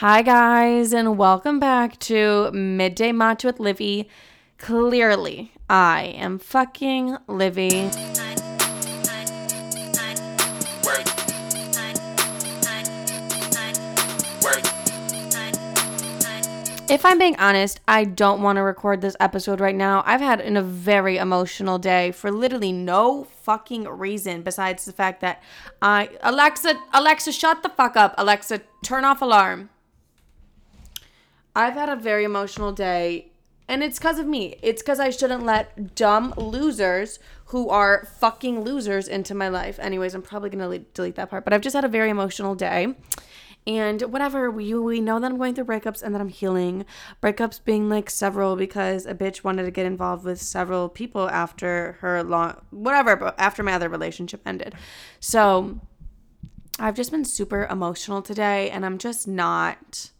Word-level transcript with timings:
Hi, 0.00 0.22
guys, 0.22 0.92
and 0.92 1.18
welcome 1.18 1.58
back 1.58 1.98
to 1.98 2.52
Midday 2.52 3.10
Match 3.10 3.42
with 3.42 3.58
Livy. 3.58 4.08
Clearly, 4.56 5.50
I 5.68 6.14
am 6.16 6.38
fucking 6.38 7.16
Livy. 7.26 7.90
If 16.88 17.04
I'm 17.04 17.18
being 17.18 17.34
honest, 17.40 17.80
I 17.88 18.04
don't 18.04 18.40
want 18.40 18.58
to 18.58 18.62
record 18.62 19.00
this 19.00 19.16
episode 19.18 19.58
right 19.58 19.74
now. 19.74 20.04
I've 20.06 20.20
had 20.20 20.40
a 20.40 20.62
very 20.62 21.16
emotional 21.16 21.80
day 21.80 22.12
for 22.12 22.30
literally 22.30 22.70
no 22.70 23.24
fucking 23.24 23.88
reason 23.88 24.42
besides 24.42 24.84
the 24.84 24.92
fact 24.92 25.22
that 25.22 25.42
I 25.82 26.10
Alexa 26.22 26.74
Alexa 26.94 27.32
shut 27.32 27.64
the 27.64 27.68
fuck 27.68 27.96
up. 27.96 28.14
Alexa 28.16 28.60
turn 28.84 29.04
off 29.04 29.22
alarm. 29.22 29.70
I've 31.58 31.74
had 31.74 31.88
a 31.88 31.96
very 31.96 32.22
emotional 32.22 32.70
day 32.70 33.32
and 33.66 33.82
it's 33.82 33.98
cuz 33.98 34.16
of 34.20 34.26
me. 34.28 34.60
It's 34.62 34.80
cuz 34.80 35.00
I 35.00 35.10
shouldn't 35.10 35.44
let 35.44 35.96
dumb 35.96 36.32
losers 36.36 37.18
who 37.46 37.68
are 37.68 38.06
fucking 38.20 38.60
losers 38.60 39.08
into 39.08 39.34
my 39.34 39.48
life. 39.48 39.80
Anyways, 39.80 40.14
I'm 40.14 40.22
probably 40.22 40.50
going 40.50 40.70
to 40.70 40.78
delete 40.94 41.16
that 41.16 41.30
part, 41.30 41.42
but 41.42 41.52
I've 41.52 41.60
just 41.60 41.74
had 41.74 41.84
a 41.84 41.88
very 41.88 42.10
emotional 42.10 42.54
day 42.54 42.94
and 43.66 44.02
whatever 44.02 44.52
we 44.52 44.72
we 44.72 45.00
know 45.00 45.18
that 45.18 45.32
I'm 45.32 45.36
going 45.36 45.56
through 45.56 45.64
breakups 45.64 46.00
and 46.00 46.14
that 46.14 46.20
I'm 46.20 46.28
healing. 46.28 46.86
Breakups 47.20 47.58
being 47.64 47.88
like 47.88 48.08
several 48.08 48.54
because 48.54 49.04
a 49.04 49.12
bitch 49.12 49.42
wanted 49.42 49.64
to 49.64 49.72
get 49.72 49.84
involved 49.84 50.24
with 50.24 50.40
several 50.40 50.88
people 50.88 51.28
after 51.28 51.98
her 52.02 52.22
long 52.22 52.54
whatever, 52.70 53.34
after 53.36 53.64
my 53.64 53.72
other 53.72 53.88
relationship 53.88 54.42
ended. 54.46 54.76
So 55.18 55.80
I've 56.78 56.94
just 56.94 57.10
been 57.10 57.24
super 57.24 57.66
emotional 57.66 58.22
today 58.22 58.70
and 58.70 58.86
I'm 58.86 58.96
just 58.96 59.26
not 59.26 60.12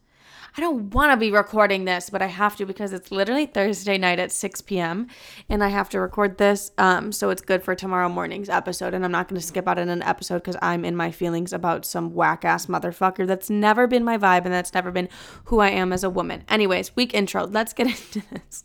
I 0.56 0.60
don't 0.60 0.92
want 0.92 1.12
to 1.12 1.16
be 1.16 1.30
recording 1.30 1.84
this, 1.84 2.10
but 2.10 2.22
I 2.22 2.26
have 2.26 2.56
to 2.56 2.66
because 2.66 2.92
it's 2.92 3.10
literally 3.10 3.46
Thursday 3.46 3.98
night 3.98 4.18
at 4.18 4.32
6 4.32 4.60
p.m. 4.62 5.06
and 5.48 5.62
I 5.62 5.68
have 5.68 5.88
to 5.90 6.00
record 6.00 6.38
this. 6.38 6.70
Um, 6.78 7.12
so 7.12 7.30
it's 7.30 7.42
good 7.42 7.62
for 7.62 7.74
tomorrow 7.74 8.08
morning's 8.08 8.48
episode. 8.48 8.94
And 8.94 9.04
I'm 9.04 9.12
not 9.12 9.28
going 9.28 9.40
to 9.40 9.46
skip 9.46 9.68
out 9.68 9.78
on 9.78 9.88
an 9.88 10.02
episode 10.02 10.38
because 10.38 10.56
I'm 10.62 10.84
in 10.84 10.96
my 10.96 11.10
feelings 11.10 11.52
about 11.52 11.84
some 11.84 12.14
whack 12.14 12.44
ass 12.44 12.66
motherfucker 12.66 13.26
that's 13.26 13.50
never 13.50 13.86
been 13.86 14.04
my 14.04 14.18
vibe 14.18 14.44
and 14.44 14.52
that's 14.52 14.74
never 14.74 14.90
been 14.90 15.08
who 15.44 15.60
I 15.60 15.70
am 15.70 15.92
as 15.92 16.02
a 16.02 16.10
woman. 16.10 16.44
Anyways, 16.48 16.96
week 16.96 17.14
intro. 17.14 17.46
Let's 17.46 17.72
get 17.72 17.86
into 18.14 18.22
this. 18.32 18.64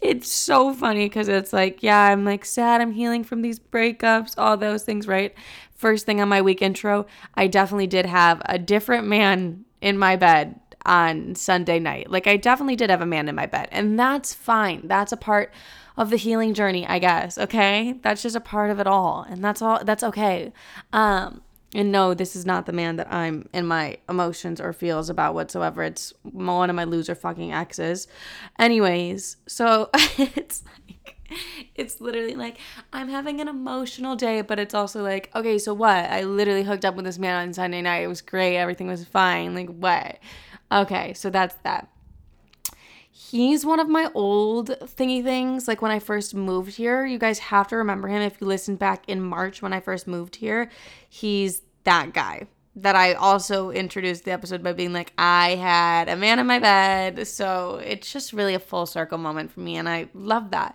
It's 0.00 0.30
so 0.30 0.72
funny 0.72 1.06
because 1.06 1.28
it's 1.28 1.52
like, 1.52 1.82
yeah, 1.82 2.00
I'm 2.00 2.24
like 2.24 2.44
sad. 2.44 2.80
I'm 2.80 2.92
healing 2.92 3.24
from 3.24 3.42
these 3.42 3.58
breakups, 3.58 4.34
all 4.38 4.56
those 4.56 4.82
things, 4.82 5.06
right? 5.06 5.34
First 5.74 6.06
thing 6.06 6.20
on 6.20 6.28
my 6.28 6.42
week 6.42 6.62
intro, 6.62 7.06
I 7.34 7.48
definitely 7.48 7.88
did 7.88 8.06
have 8.06 8.40
a 8.44 8.58
different 8.58 9.06
man 9.06 9.64
in 9.80 9.98
my 9.98 10.16
bed 10.16 10.60
on 10.84 11.34
Sunday 11.34 11.78
night. 11.78 12.10
Like 12.10 12.26
I 12.26 12.36
definitely 12.36 12.76
did 12.76 12.90
have 12.90 13.00
a 13.00 13.06
man 13.06 13.28
in 13.28 13.34
my 13.34 13.46
bed, 13.46 13.68
and 13.72 13.98
that's 13.98 14.34
fine. 14.34 14.88
That's 14.88 15.12
a 15.12 15.16
part 15.16 15.52
of 15.96 16.10
the 16.10 16.16
healing 16.16 16.54
journey, 16.54 16.86
I 16.86 16.98
guess. 16.98 17.38
Okay? 17.38 17.98
That's 18.02 18.22
just 18.22 18.36
a 18.36 18.40
part 18.40 18.70
of 18.70 18.80
it 18.80 18.86
all, 18.86 19.26
and 19.28 19.42
that's 19.44 19.62
all 19.62 19.84
that's 19.84 20.02
okay. 20.02 20.52
Um 20.92 21.42
and 21.74 21.90
no, 21.90 22.12
this 22.12 22.36
is 22.36 22.44
not 22.44 22.66
the 22.66 22.72
man 22.72 22.96
that 22.96 23.10
I'm 23.10 23.48
in 23.54 23.66
my 23.66 23.96
emotions 24.08 24.60
or 24.60 24.72
feels 24.74 25.08
about 25.08 25.34
whatsoever. 25.34 25.82
It's 25.82 26.12
one 26.22 26.68
of 26.68 26.76
my 26.76 26.84
loser 26.84 27.14
fucking 27.14 27.52
exes. 27.52 28.08
Anyways, 28.58 29.38
so 29.46 29.88
it's 29.94 30.64
like 30.86 31.16
it's 31.74 32.00
literally 32.00 32.34
like 32.34 32.58
I'm 32.92 33.08
having 33.08 33.40
an 33.40 33.48
emotional 33.48 34.16
day, 34.16 34.42
but 34.42 34.58
it's 34.58 34.74
also 34.74 35.02
like, 35.02 35.30
okay, 35.34 35.58
so 35.58 35.72
what? 35.72 36.10
I 36.10 36.24
literally 36.24 36.62
hooked 36.62 36.84
up 36.84 36.94
with 36.94 37.06
this 37.06 37.18
man 37.18 37.36
on 37.36 37.52
Sunday 37.54 37.80
night. 37.80 38.00
It 38.00 38.08
was 38.08 38.20
great. 38.20 38.58
Everything 38.58 38.88
was 38.88 39.04
fine. 39.06 39.54
Like 39.54 39.70
what? 39.70 40.18
Okay, 40.72 41.12
so 41.14 41.28
that's 41.28 41.54
that. 41.64 41.88
He's 43.10 43.64
one 43.64 43.78
of 43.78 43.88
my 43.88 44.10
old 44.14 44.68
thingy 44.68 45.22
things. 45.22 45.68
Like 45.68 45.82
when 45.82 45.90
I 45.90 45.98
first 45.98 46.34
moved 46.34 46.76
here, 46.76 47.04
you 47.04 47.18
guys 47.18 47.38
have 47.38 47.68
to 47.68 47.76
remember 47.76 48.08
him. 48.08 48.22
If 48.22 48.40
you 48.40 48.46
listen 48.46 48.76
back 48.76 49.08
in 49.08 49.20
March 49.20 49.60
when 49.60 49.72
I 49.72 49.80
first 49.80 50.06
moved 50.06 50.36
here, 50.36 50.70
he's 51.08 51.62
that 51.84 52.14
guy 52.14 52.46
that 52.76 52.96
I 52.96 53.12
also 53.12 53.70
introduced 53.70 54.24
the 54.24 54.32
episode 54.32 54.62
by 54.62 54.72
being 54.72 54.94
like, 54.94 55.12
I 55.18 55.56
had 55.56 56.08
a 56.08 56.16
man 56.16 56.38
in 56.38 56.46
my 56.46 56.58
bed. 56.58 57.26
So 57.26 57.80
it's 57.84 58.10
just 58.10 58.32
really 58.32 58.54
a 58.54 58.58
full 58.58 58.86
circle 58.86 59.18
moment 59.18 59.52
for 59.52 59.60
me. 59.60 59.76
And 59.76 59.88
I 59.88 60.08
love 60.14 60.52
that. 60.52 60.74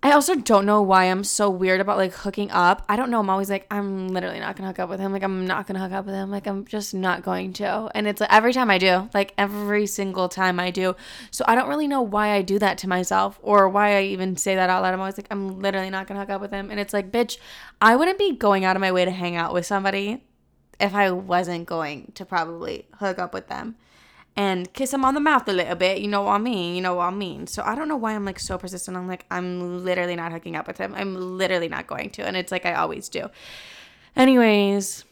I 0.00 0.12
also 0.12 0.36
don't 0.36 0.64
know 0.64 0.80
why 0.80 1.06
I'm 1.06 1.24
so 1.24 1.50
weird 1.50 1.80
about 1.80 1.96
like 1.96 2.12
hooking 2.12 2.52
up. 2.52 2.84
I 2.88 2.94
don't 2.94 3.10
know. 3.10 3.18
I'm 3.18 3.28
always 3.28 3.50
like, 3.50 3.66
I'm 3.68 4.08
literally 4.08 4.38
not 4.38 4.54
gonna 4.54 4.68
hook 4.68 4.78
up 4.78 4.88
with 4.88 5.00
him. 5.00 5.12
Like, 5.12 5.24
I'm 5.24 5.44
not 5.44 5.66
gonna 5.66 5.80
hook 5.80 5.90
up 5.90 6.06
with 6.06 6.14
him. 6.14 6.30
Like, 6.30 6.46
I'm 6.46 6.64
just 6.66 6.94
not 6.94 7.24
going 7.24 7.52
to. 7.54 7.90
And 7.96 8.06
it's 8.06 8.20
like 8.20 8.32
every 8.32 8.52
time 8.52 8.70
I 8.70 8.78
do, 8.78 9.10
like 9.12 9.34
every 9.36 9.86
single 9.86 10.28
time 10.28 10.60
I 10.60 10.70
do. 10.70 10.94
So 11.32 11.44
I 11.48 11.56
don't 11.56 11.68
really 11.68 11.88
know 11.88 12.00
why 12.00 12.30
I 12.30 12.42
do 12.42 12.60
that 12.60 12.78
to 12.78 12.88
myself 12.88 13.40
or 13.42 13.68
why 13.68 13.96
I 13.96 14.02
even 14.04 14.36
say 14.36 14.54
that 14.54 14.70
out 14.70 14.82
loud. 14.82 14.94
I'm 14.94 15.00
always 15.00 15.18
like, 15.18 15.28
I'm 15.32 15.60
literally 15.60 15.90
not 15.90 16.06
gonna 16.06 16.20
hook 16.20 16.30
up 16.30 16.40
with 16.40 16.52
him. 16.52 16.70
And 16.70 16.78
it's 16.78 16.92
like, 16.92 17.10
bitch, 17.10 17.38
I 17.80 17.96
wouldn't 17.96 18.18
be 18.18 18.36
going 18.36 18.64
out 18.64 18.76
of 18.76 18.80
my 18.80 18.92
way 18.92 19.04
to 19.04 19.10
hang 19.10 19.34
out 19.34 19.52
with 19.52 19.66
somebody 19.66 20.22
if 20.78 20.94
I 20.94 21.10
wasn't 21.10 21.66
going 21.66 22.12
to 22.14 22.24
probably 22.24 22.86
hook 23.00 23.18
up 23.18 23.34
with 23.34 23.48
them 23.48 23.74
and 24.38 24.72
kiss 24.72 24.94
him 24.94 25.04
on 25.04 25.14
the 25.14 25.20
mouth 25.20 25.48
a 25.48 25.52
little 25.52 25.74
bit. 25.74 25.98
You 25.98 26.06
know 26.06 26.22
what 26.22 26.34
I 26.34 26.38
mean? 26.38 26.76
You 26.76 26.80
know 26.80 26.94
what 26.94 27.06
I 27.06 27.10
mean? 27.10 27.48
So 27.48 27.60
I 27.66 27.74
don't 27.74 27.88
know 27.88 27.96
why 27.96 28.14
I'm 28.14 28.24
like 28.24 28.38
so 28.38 28.56
persistent. 28.56 28.96
I'm 28.96 29.08
like, 29.08 29.26
I'm 29.32 29.84
literally 29.84 30.14
not 30.14 30.30
hooking 30.30 30.54
up 30.54 30.68
with 30.68 30.78
him. 30.78 30.94
I'm 30.94 31.36
literally 31.36 31.68
not 31.68 31.88
going 31.88 32.10
to. 32.10 32.22
And 32.24 32.36
it's 32.36 32.52
like 32.52 32.64
I 32.64 32.74
always 32.74 33.08
do. 33.08 33.30
Anyways, 34.14 35.04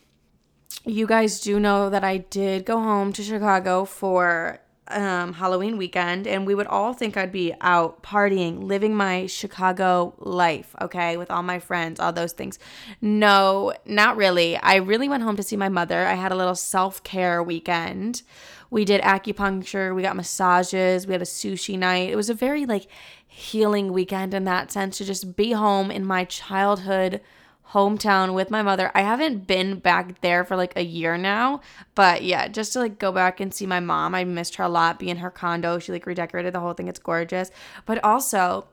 you 0.85 1.09
guys 1.09 1.41
do 1.41 1.59
know 1.59 1.91
that 1.91 2.05
I 2.05 2.19
did 2.19 2.65
go 2.65 2.81
home 2.81 3.13
to 3.15 3.23
Chicago 3.25 3.85
for 3.85 4.61
um, 4.89 5.33
Halloween 5.33 5.77
weekend, 5.77 6.29
and 6.29 6.47
we 6.47 6.55
would 6.55 6.69
all 6.69 6.93
think 6.93 7.17
I'd 7.17 7.33
be 7.33 7.53
out 7.61 8.05
partying, 8.05 8.63
living 8.63 8.95
my 8.95 9.27
Chicago 9.27 10.15
life, 10.19 10.75
okay, 10.81 11.17
with 11.17 11.33
all 11.33 11.43
my 11.43 11.59
friends, 11.59 11.99
all 11.99 12.13
those 12.13 12.33
things. 12.33 12.61
No, 13.01 13.73
not 13.85 14.17
really. 14.17 14.57
I 14.57 14.77
really 14.77 15.09
went 15.09 15.25
home 15.25 15.35
to 15.37 15.43
see 15.43 15.57
my 15.57 15.69
mother. 15.69 16.07
I 16.07 16.15
had 16.15 16.31
a 16.31 16.37
little 16.37 16.55
self 16.55 17.03
care 17.03 17.43
weekend 17.43 18.23
we 18.71 18.85
did 18.85 19.01
acupuncture, 19.03 19.95
we 19.95 20.03
got 20.03 20.17
massages, 20.17 21.07
we 21.07 21.13
had 21.13 21.23
a 21.23 21.27
sushi 21.27 21.79
night. 21.79 22.11
It 22.11 22.17
was 22.17 22.31
a 22.31 22.35
very 22.35 22.67
like 22.67 22.87
healing 23.27 23.93
weekend 23.93 24.35
in 24.35 24.45
that 24.45 24.73
sense 24.73 24.99
to 24.99 25.05
just 25.05 25.37
be 25.37 25.53
home 25.53 25.91
in 25.91 26.05
my 26.05 26.25
childhood 26.25 27.21
hometown 27.73 28.33
with 28.33 28.51
my 28.51 28.63
mother. 28.63 28.91
I 28.95 29.03
haven't 29.03 29.47
been 29.47 29.79
back 29.79 30.21
there 30.21 30.45
for 30.45 30.57
like 30.57 30.77
a 30.77 30.85
year 30.85 31.19
now, 31.19 31.61
but 31.95 32.23
yeah, 32.23 32.49
just 32.49 32.73
to 32.75 32.79
like 32.79 32.99
go 32.99 33.13
back 33.13 33.41
and 33.41 33.53
see 33.53 33.67
my 33.67 33.81
mom. 33.81 34.15
I 34.15 34.25
missed 34.25 34.57
her 34.57 34.65
a 34.65 34.69
lot, 34.69 34.99
be 34.99 35.11
in 35.11 35.19
her 35.19 35.31
condo. 35.31 35.79
She 35.79 35.93
like 35.93 36.07
redecorated 36.07 36.55
the 36.55 36.61
whole 36.61 36.75
thing. 36.75 36.89
It's 36.89 36.99
gorgeous. 36.99 37.51
But 37.85 38.03
also, 38.05 38.69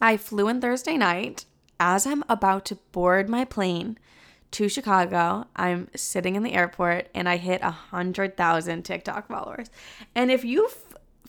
I 0.00 0.16
flew 0.16 0.48
in 0.48 0.60
Thursday 0.60 0.96
night 0.96 1.46
as 1.80 2.06
I'm 2.06 2.22
about 2.28 2.64
to 2.66 2.76
board 2.92 3.28
my 3.28 3.44
plane 3.44 3.98
to 4.52 4.68
Chicago. 4.68 5.46
I'm 5.56 5.88
sitting 5.96 6.36
in 6.36 6.42
the 6.42 6.54
airport 6.54 7.08
and 7.14 7.28
I 7.28 7.36
hit 7.36 7.60
a 7.62 7.70
hundred 7.70 8.36
thousand 8.36 8.84
TikTok 8.84 9.28
followers. 9.28 9.68
And 10.14 10.30
if 10.30 10.44
you've 10.44 10.76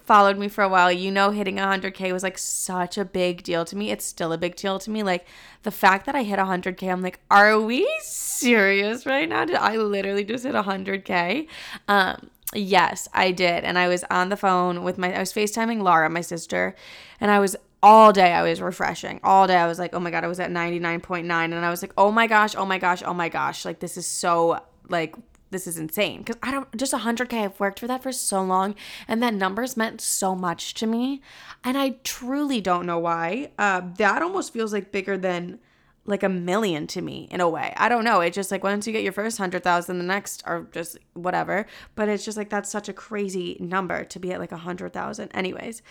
followed 0.03 0.37
me 0.37 0.49
for 0.49 0.63
a 0.63 0.69
while, 0.69 0.91
you 0.91 1.09
know 1.11 1.31
hitting 1.31 1.55
100k 1.55 2.11
was 2.11 2.23
like 2.23 2.37
such 2.37 2.97
a 2.97 3.05
big 3.05 3.43
deal 3.43 3.65
to 3.65 3.75
me. 3.75 3.89
It's 3.89 4.05
still 4.05 4.33
a 4.33 4.37
big 4.37 4.55
deal 4.55 4.77
to 4.79 4.89
me. 4.89 5.03
Like 5.03 5.25
the 5.63 5.71
fact 5.71 6.05
that 6.05 6.15
I 6.15 6.23
hit 6.23 6.39
100k, 6.39 6.91
I'm 6.91 7.01
like, 7.01 7.19
are 7.31 7.59
we 7.59 7.89
serious 8.01 9.05
right 9.05 9.27
now? 9.27 9.45
Did 9.45 9.55
I 9.55 9.77
literally 9.77 10.25
just 10.25 10.43
hit 10.43 10.53
100k? 10.53 11.47
Um, 11.87 12.29
yes, 12.53 13.07
I 13.13 13.31
did, 13.31 13.63
and 13.63 13.77
I 13.77 13.87
was 13.87 14.03
on 14.09 14.29
the 14.29 14.37
phone 14.37 14.83
with 14.83 14.97
my. 14.97 15.15
I 15.15 15.19
was 15.19 15.33
FaceTiming 15.33 15.81
Laura, 15.81 16.09
my 16.09 16.21
sister, 16.21 16.75
and 17.21 17.31
I 17.31 17.39
was 17.39 17.55
all 17.83 18.13
day 18.13 18.31
I 18.31 18.41
was 18.41 18.61
refreshing. 18.61 19.19
All 19.23 19.45
day 19.45 19.57
I 19.57 19.67
was 19.67 19.77
like, 19.77 19.93
oh 19.93 19.99
my 19.99 20.09
God, 20.09 20.23
I 20.23 20.27
was 20.27 20.39
at 20.39 20.49
99.9. 20.49 21.19
And 21.29 21.53
I 21.53 21.69
was 21.69 21.81
like, 21.81 21.93
oh 21.97 22.11
my 22.11 22.27
gosh, 22.27 22.55
oh 22.55 22.65
my 22.65 22.79
gosh, 22.79 23.03
oh 23.05 23.13
my 23.13 23.27
gosh. 23.27 23.65
Like, 23.65 23.79
this 23.79 23.97
is 23.97 24.07
so, 24.07 24.61
like, 24.87 25.15
this 25.51 25.67
is 25.67 25.77
insane. 25.77 26.19
Because 26.19 26.37
I 26.41 26.49
don't, 26.51 26.75
just 26.77 26.93
100K, 26.93 27.33
I've 27.43 27.59
worked 27.59 27.81
for 27.81 27.87
that 27.87 28.01
for 28.01 28.13
so 28.13 28.41
long. 28.41 28.75
And 29.05 29.21
that 29.21 29.33
numbers 29.33 29.75
meant 29.75 29.99
so 29.99 30.33
much 30.33 30.73
to 30.75 30.87
me. 30.87 31.21
And 31.65 31.77
I 31.77 31.97
truly 32.05 32.61
don't 32.61 32.85
know 32.85 32.99
why. 32.99 33.51
Uh, 33.59 33.81
that 33.97 34.21
almost 34.21 34.53
feels 34.53 34.71
like 34.71 34.93
bigger 34.93 35.17
than 35.17 35.59
like 36.05 36.23
a 36.23 36.29
million 36.29 36.87
to 36.87 37.01
me 37.01 37.27
in 37.31 37.41
a 37.41 37.49
way. 37.49 37.73
I 37.75 37.89
don't 37.89 38.05
know. 38.05 38.21
It's 38.21 38.35
just 38.35 38.49
like 38.49 38.63
once 38.63 38.87
you 38.87 38.93
get 38.93 39.03
your 39.03 39.13
first 39.13 39.39
100,000, 39.39 39.97
the 39.97 40.03
next 40.05 40.41
are 40.45 40.67
just 40.71 40.97
whatever. 41.13 41.65
But 41.95 42.07
it's 42.07 42.23
just 42.23 42.37
like 42.37 42.49
that's 42.49 42.69
such 42.69 42.87
a 42.87 42.93
crazy 42.93 43.57
number 43.59 44.05
to 44.05 44.19
be 44.19 44.31
at 44.31 44.39
like 44.39 44.51
a 44.51 44.55
100,000. 44.55 45.29
Anyways, 45.33 45.81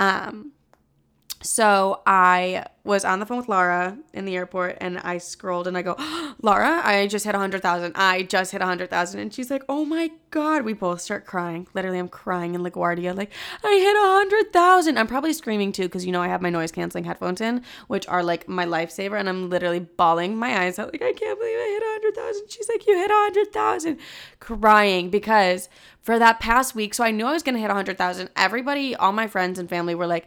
um, 0.00 0.52
So 1.40 2.02
I 2.04 2.64
was 2.82 3.04
on 3.04 3.20
the 3.20 3.26
phone 3.26 3.38
with 3.38 3.48
Laura 3.48 3.96
in 4.12 4.24
the 4.24 4.34
airport 4.34 4.78
and 4.80 4.98
I 4.98 5.18
scrolled 5.18 5.68
and 5.68 5.78
I 5.78 5.82
go, 5.82 5.94
Laura, 6.42 6.80
I 6.82 7.06
just 7.06 7.24
hit 7.24 7.32
100,000. 7.32 7.92
I 7.94 8.22
just 8.22 8.50
hit 8.50 8.60
100,000. 8.60 9.20
And 9.20 9.32
she's 9.32 9.50
like, 9.50 9.62
oh 9.68 9.84
my 9.84 10.10
God. 10.30 10.62
We 10.62 10.72
both 10.72 11.00
start 11.00 11.26
crying. 11.26 11.68
Literally, 11.74 11.98
I'm 11.98 12.08
crying 12.08 12.56
in 12.56 12.62
LaGuardia. 12.62 13.16
Like, 13.16 13.30
I 13.62 13.76
hit 13.76 13.94
100,000. 13.94 14.98
I'm 14.98 15.06
probably 15.06 15.32
screaming 15.32 15.70
too 15.70 15.84
because, 15.84 16.04
you 16.04 16.12
know, 16.12 16.22
I 16.22 16.28
have 16.28 16.42
my 16.42 16.50
noise 16.50 16.72
canceling 16.72 17.04
headphones 17.04 17.40
in, 17.40 17.62
which 17.86 18.08
are 18.08 18.24
like 18.24 18.48
my 18.48 18.66
lifesaver. 18.66 19.18
And 19.18 19.28
I'm 19.28 19.48
literally 19.48 19.80
bawling 19.80 20.36
my 20.36 20.62
eyes 20.62 20.78
out. 20.78 20.92
Like, 20.92 21.02
I 21.02 21.12
can't 21.12 21.38
believe 21.38 21.56
I 21.56 21.68
hit 21.68 22.14
100,000. 22.16 22.50
She's 22.50 22.68
like, 22.68 22.86
you 22.86 22.96
hit 22.96 23.10
100,000. 23.10 23.98
Crying 24.40 25.08
because 25.10 25.68
for 26.00 26.18
that 26.18 26.40
past 26.40 26.74
week, 26.74 26.94
so 26.94 27.04
I 27.04 27.12
knew 27.12 27.26
I 27.26 27.32
was 27.32 27.44
going 27.44 27.54
to 27.54 27.60
hit 27.60 27.68
100,000. 27.68 28.30
Everybody, 28.34 28.96
all 28.96 29.12
my 29.12 29.28
friends 29.28 29.58
and 29.58 29.68
family 29.68 29.94
were 29.94 30.06
like, 30.06 30.26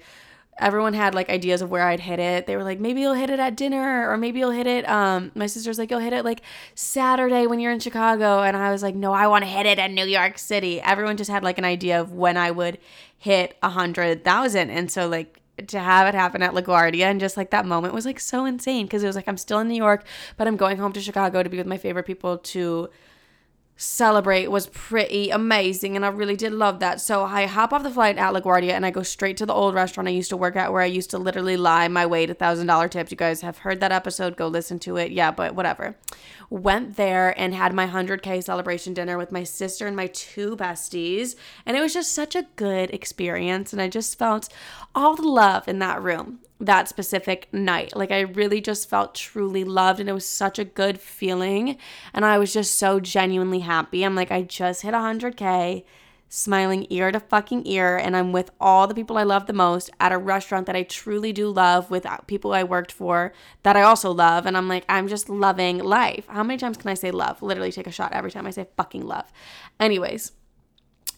everyone 0.59 0.93
had 0.93 1.15
like 1.15 1.29
ideas 1.29 1.61
of 1.61 1.71
where 1.71 1.87
I'd 1.87 2.01
hit 2.01 2.19
it. 2.19 2.45
They 2.45 2.55
were 2.55 2.63
like, 2.63 2.79
maybe 2.79 3.01
you'll 3.01 3.13
hit 3.13 3.29
it 3.29 3.39
at 3.39 3.55
dinner, 3.55 4.09
or 4.09 4.17
maybe 4.17 4.39
you'll 4.39 4.51
hit 4.51 4.67
it. 4.67 4.87
Um, 4.87 5.31
my 5.33 5.47
sister's 5.47 5.79
like, 5.79 5.89
you'll 5.89 5.99
hit 5.99 6.13
it 6.13 6.23
like 6.25 6.41
Saturday 6.75 7.47
when 7.47 7.59
you're 7.59 7.71
in 7.71 7.79
Chicago, 7.79 8.43
and 8.43 8.55
I 8.55 8.71
was 8.71 8.83
like, 8.83 8.95
no, 8.95 9.13
I 9.13 9.27
want 9.27 9.43
to 9.43 9.49
hit 9.49 9.65
it 9.65 9.79
in 9.79 9.95
New 9.95 10.05
York 10.05 10.37
City. 10.37 10.81
Everyone 10.81 11.17
just 11.17 11.31
had 11.31 11.43
like 11.43 11.57
an 11.57 11.65
idea 11.65 11.99
of 11.99 12.11
when 12.11 12.37
I 12.37 12.51
would 12.51 12.77
hit 13.17 13.57
a 13.63 13.69
hundred 13.69 14.23
thousand, 14.23 14.69
and 14.69 14.91
so 14.91 15.07
like 15.07 15.41
to 15.67 15.79
have 15.79 16.07
it 16.07 16.15
happen 16.15 16.41
at 16.41 16.53
LaGuardia 16.53 17.03
and 17.03 17.19
just 17.19 17.37
like 17.37 17.51
that 17.51 17.65
moment 17.65 17.93
was 17.93 18.05
like 18.05 18.19
so 18.19 18.45
insane 18.45 18.85
because 18.85 19.03
it 19.03 19.07
was 19.07 19.15
like 19.15 19.27
I'm 19.27 19.37
still 19.37 19.59
in 19.59 19.67
New 19.67 19.75
York, 19.75 20.05
but 20.37 20.47
I'm 20.47 20.57
going 20.57 20.77
home 20.77 20.93
to 20.93 21.01
Chicago 21.01 21.43
to 21.43 21.49
be 21.49 21.57
with 21.57 21.67
my 21.67 21.77
favorite 21.77 22.05
people 22.05 22.37
to 22.37 22.89
celebrate 23.75 24.47
was 24.47 24.67
pretty 24.67 25.31
amazing 25.31 25.95
and 25.95 26.05
I 26.05 26.09
really 26.09 26.35
did 26.35 26.53
love 26.53 26.79
that. 26.79 27.01
So 27.01 27.23
I 27.23 27.47
hop 27.47 27.73
off 27.73 27.83
the 27.83 27.89
flight 27.89 28.17
at 28.17 28.33
LaGuardia 28.33 28.71
and 28.71 28.85
I 28.85 28.91
go 28.91 29.01
straight 29.01 29.37
to 29.37 29.45
the 29.45 29.53
old 29.53 29.73
restaurant 29.73 30.07
I 30.07 30.11
used 30.11 30.29
to 30.29 30.37
work 30.37 30.55
at 30.55 30.71
where 30.71 30.81
I 30.81 30.85
used 30.85 31.09
to 31.11 31.17
literally 31.17 31.57
lie 31.57 31.87
my 31.87 32.05
way 32.05 32.25
to 32.25 32.33
thousand 32.33 32.67
dollar 32.67 32.87
tips. 32.87 33.11
You 33.11 33.17
guys 33.17 33.41
have 33.41 33.59
heard 33.59 33.79
that 33.79 33.91
episode, 33.91 34.37
go 34.37 34.47
listen 34.47 34.77
to 34.79 34.97
it. 34.97 35.11
Yeah, 35.11 35.31
but 35.31 35.55
whatever. 35.55 35.97
Went 36.49 36.95
there 36.95 37.33
and 37.39 37.55
had 37.55 37.73
my 37.73 37.87
100k 37.87 38.43
celebration 38.43 38.93
dinner 38.93 39.17
with 39.17 39.31
my 39.31 39.43
sister 39.43 39.87
and 39.87 39.95
my 39.95 40.07
two 40.07 40.55
besties. 40.55 41.35
And 41.65 41.75
it 41.75 41.81
was 41.81 41.93
just 41.93 42.13
such 42.13 42.35
a 42.35 42.47
good 42.55 42.91
experience 42.91 43.73
and 43.73 43.81
I 43.81 43.87
just 43.87 44.19
felt 44.19 44.49
all 44.93 45.15
the 45.15 45.27
love 45.27 45.67
in 45.67 45.79
that 45.79 46.03
room 46.03 46.39
that 46.61 46.87
specific 46.87 47.47
night. 47.51 47.95
Like 47.95 48.11
I 48.11 48.21
really 48.21 48.61
just 48.61 48.89
felt 48.89 49.15
truly 49.15 49.63
loved 49.63 49.99
and 49.99 50.07
it 50.07 50.13
was 50.13 50.25
such 50.25 50.59
a 50.59 50.63
good 50.63 50.99
feeling 50.99 51.77
and 52.13 52.23
I 52.23 52.37
was 52.37 52.53
just 52.53 52.77
so 52.77 52.99
genuinely 52.99 53.59
happy. 53.59 54.03
I'm 54.03 54.15
like 54.15 54.31
I 54.31 54.43
just 54.43 54.83
hit 54.83 54.93
100k 54.93 55.83
smiling 56.29 56.87
ear 56.89 57.11
to 57.11 57.19
fucking 57.19 57.67
ear 57.67 57.97
and 57.97 58.15
I'm 58.15 58.31
with 58.31 58.51
all 58.57 58.87
the 58.87 58.95
people 58.95 59.17
I 59.17 59.23
love 59.23 59.47
the 59.47 59.53
most 59.53 59.89
at 59.99 60.13
a 60.13 60.17
restaurant 60.17 60.65
that 60.67 60.77
I 60.77 60.83
truly 60.83 61.33
do 61.33 61.49
love 61.49 61.91
with 61.91 62.05
people 62.27 62.53
I 62.53 62.63
worked 62.63 62.91
for 62.91 63.33
that 63.63 63.75
I 63.75 63.81
also 63.81 64.11
love 64.11 64.45
and 64.45 64.55
I'm 64.55 64.69
like 64.69 64.85
I'm 64.87 65.09
just 65.09 65.27
loving 65.29 65.79
life. 65.79 66.25
How 66.27 66.43
many 66.43 66.57
times 66.57 66.77
can 66.77 66.89
I 66.89 66.93
say 66.93 67.11
love? 67.11 67.41
Literally 67.41 67.71
take 67.71 67.87
a 67.87 67.91
shot 67.91 68.13
every 68.13 68.31
time 68.31 68.47
I 68.47 68.51
say 68.51 68.67
fucking 68.77 69.05
love. 69.05 69.29
Anyways, 69.79 70.31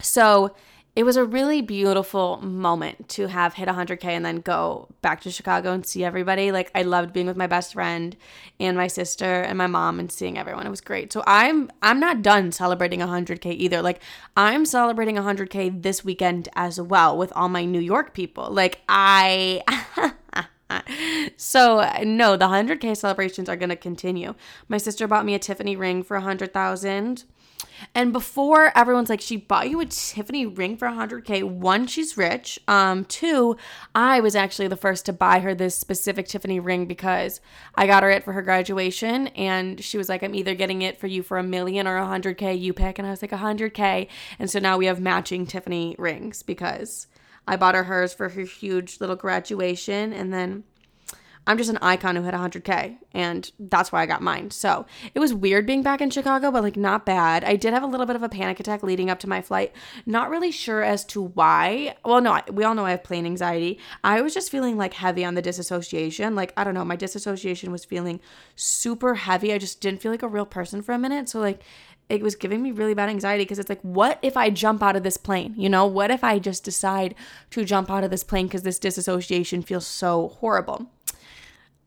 so 0.00 0.56
it 0.96 1.02
was 1.02 1.16
a 1.16 1.24
really 1.24 1.60
beautiful 1.60 2.40
moment 2.40 3.08
to 3.08 3.26
have 3.26 3.54
hit 3.54 3.68
100k 3.68 4.04
and 4.04 4.24
then 4.24 4.36
go 4.36 4.88
back 5.02 5.20
to 5.22 5.30
Chicago 5.30 5.72
and 5.72 5.84
see 5.84 6.04
everybody. 6.04 6.52
Like 6.52 6.70
I 6.72 6.82
loved 6.82 7.12
being 7.12 7.26
with 7.26 7.36
my 7.36 7.48
best 7.48 7.72
friend 7.72 8.16
and 8.60 8.76
my 8.76 8.86
sister 8.86 9.24
and 9.24 9.58
my 9.58 9.66
mom 9.66 9.98
and 9.98 10.10
seeing 10.10 10.38
everyone. 10.38 10.66
It 10.66 10.70
was 10.70 10.80
great. 10.80 11.12
So 11.12 11.24
I'm 11.26 11.70
I'm 11.82 11.98
not 11.98 12.22
done 12.22 12.52
celebrating 12.52 13.00
100k 13.00 13.46
either. 13.46 13.82
Like 13.82 14.00
I'm 14.36 14.64
celebrating 14.64 15.16
100k 15.16 15.82
this 15.82 16.04
weekend 16.04 16.48
as 16.54 16.80
well 16.80 17.18
with 17.18 17.32
all 17.34 17.48
my 17.48 17.64
New 17.64 17.80
York 17.80 18.14
people. 18.14 18.48
Like 18.50 18.80
I 18.88 19.62
so 21.36 21.90
no, 22.04 22.36
the 22.36 22.46
100k 22.46 22.96
celebrations 22.96 23.48
are 23.48 23.56
going 23.56 23.70
to 23.70 23.76
continue. 23.76 24.34
My 24.68 24.78
sister 24.78 25.08
bought 25.08 25.26
me 25.26 25.34
a 25.34 25.40
Tiffany 25.40 25.74
ring 25.74 26.04
for 26.04 26.16
100,000 26.16 27.24
and 27.94 28.12
before 28.12 28.76
everyone's 28.76 29.08
like, 29.08 29.20
she 29.20 29.36
bought 29.36 29.70
you 29.70 29.80
a 29.80 29.86
Tiffany 29.86 30.46
ring 30.46 30.76
for 30.76 30.88
100K. 30.88 31.44
One, 31.44 31.86
she's 31.86 32.16
rich. 32.16 32.58
Um, 32.66 33.04
two, 33.04 33.56
I 33.94 34.20
was 34.20 34.34
actually 34.34 34.68
the 34.68 34.76
first 34.76 35.06
to 35.06 35.12
buy 35.12 35.40
her 35.40 35.54
this 35.54 35.76
specific 35.76 36.26
Tiffany 36.26 36.60
ring 36.60 36.86
because 36.86 37.40
I 37.74 37.86
got 37.86 38.02
her 38.02 38.10
it 38.10 38.24
for 38.24 38.32
her 38.32 38.42
graduation. 38.42 39.28
And 39.28 39.82
she 39.82 39.98
was 39.98 40.08
like, 40.08 40.22
I'm 40.22 40.34
either 40.34 40.54
getting 40.54 40.82
it 40.82 40.98
for 40.98 41.06
you 41.06 41.22
for 41.22 41.38
a 41.38 41.42
million 41.42 41.86
or 41.86 41.98
100K, 41.98 42.58
you 42.58 42.72
pick. 42.72 42.98
And 42.98 43.06
I 43.06 43.10
was 43.10 43.22
like, 43.22 43.30
100K. 43.30 44.08
And 44.38 44.50
so 44.50 44.58
now 44.58 44.76
we 44.76 44.86
have 44.86 45.00
matching 45.00 45.46
Tiffany 45.46 45.94
rings 45.98 46.42
because 46.42 47.06
I 47.46 47.56
bought 47.56 47.74
her 47.74 47.84
hers 47.84 48.14
for 48.14 48.28
her 48.28 48.42
huge 48.42 49.00
little 49.00 49.16
graduation. 49.16 50.12
And 50.12 50.32
then 50.32 50.64
I'm 51.46 51.58
just 51.58 51.70
an 51.70 51.78
icon 51.82 52.16
who 52.16 52.22
hit 52.22 52.32
100K, 52.32 52.96
and 53.12 53.50
that's 53.58 53.92
why 53.92 54.02
I 54.02 54.06
got 54.06 54.22
mine. 54.22 54.50
So 54.50 54.86
it 55.14 55.18
was 55.18 55.34
weird 55.34 55.66
being 55.66 55.82
back 55.82 56.00
in 56.00 56.08
Chicago, 56.10 56.50
but 56.50 56.62
like 56.62 56.76
not 56.76 57.04
bad. 57.04 57.44
I 57.44 57.56
did 57.56 57.74
have 57.74 57.82
a 57.82 57.86
little 57.86 58.06
bit 58.06 58.16
of 58.16 58.22
a 58.22 58.28
panic 58.28 58.60
attack 58.60 58.82
leading 58.82 59.10
up 59.10 59.18
to 59.20 59.28
my 59.28 59.42
flight. 59.42 59.72
Not 60.06 60.30
really 60.30 60.50
sure 60.50 60.82
as 60.82 61.04
to 61.06 61.20
why. 61.22 61.96
Well, 62.04 62.22
no, 62.22 62.40
we 62.50 62.64
all 62.64 62.74
know 62.74 62.86
I 62.86 62.92
have 62.92 63.04
plane 63.04 63.26
anxiety. 63.26 63.78
I 64.02 64.22
was 64.22 64.32
just 64.32 64.50
feeling 64.50 64.78
like 64.78 64.94
heavy 64.94 65.24
on 65.24 65.34
the 65.34 65.42
disassociation. 65.42 66.34
Like, 66.34 66.52
I 66.56 66.64
don't 66.64 66.74
know, 66.74 66.84
my 66.84 66.96
disassociation 66.96 67.70
was 67.70 67.84
feeling 67.84 68.20
super 68.56 69.14
heavy. 69.14 69.52
I 69.52 69.58
just 69.58 69.80
didn't 69.80 70.00
feel 70.00 70.12
like 70.12 70.22
a 70.22 70.28
real 70.28 70.46
person 70.46 70.80
for 70.80 70.92
a 70.92 70.98
minute. 70.98 71.28
So, 71.28 71.40
like, 71.40 71.62
it 72.08 72.22
was 72.22 72.34
giving 72.34 72.62
me 72.62 72.70
really 72.70 72.94
bad 72.94 73.08
anxiety 73.08 73.44
because 73.44 73.58
it's 73.58 73.68
like, 73.68 73.80
what 73.82 74.18
if 74.22 74.36
I 74.36 74.50
jump 74.50 74.82
out 74.82 74.96
of 74.96 75.02
this 75.02 75.16
plane? 75.16 75.54
You 75.56 75.68
know, 75.68 75.86
what 75.86 76.10
if 76.10 76.22
I 76.22 76.38
just 76.38 76.64
decide 76.64 77.14
to 77.50 77.64
jump 77.64 77.90
out 77.90 78.04
of 78.04 78.10
this 78.10 78.24
plane 78.24 78.46
because 78.46 78.62
this 78.62 78.78
disassociation 78.78 79.62
feels 79.62 79.86
so 79.86 80.28
horrible? 80.40 80.90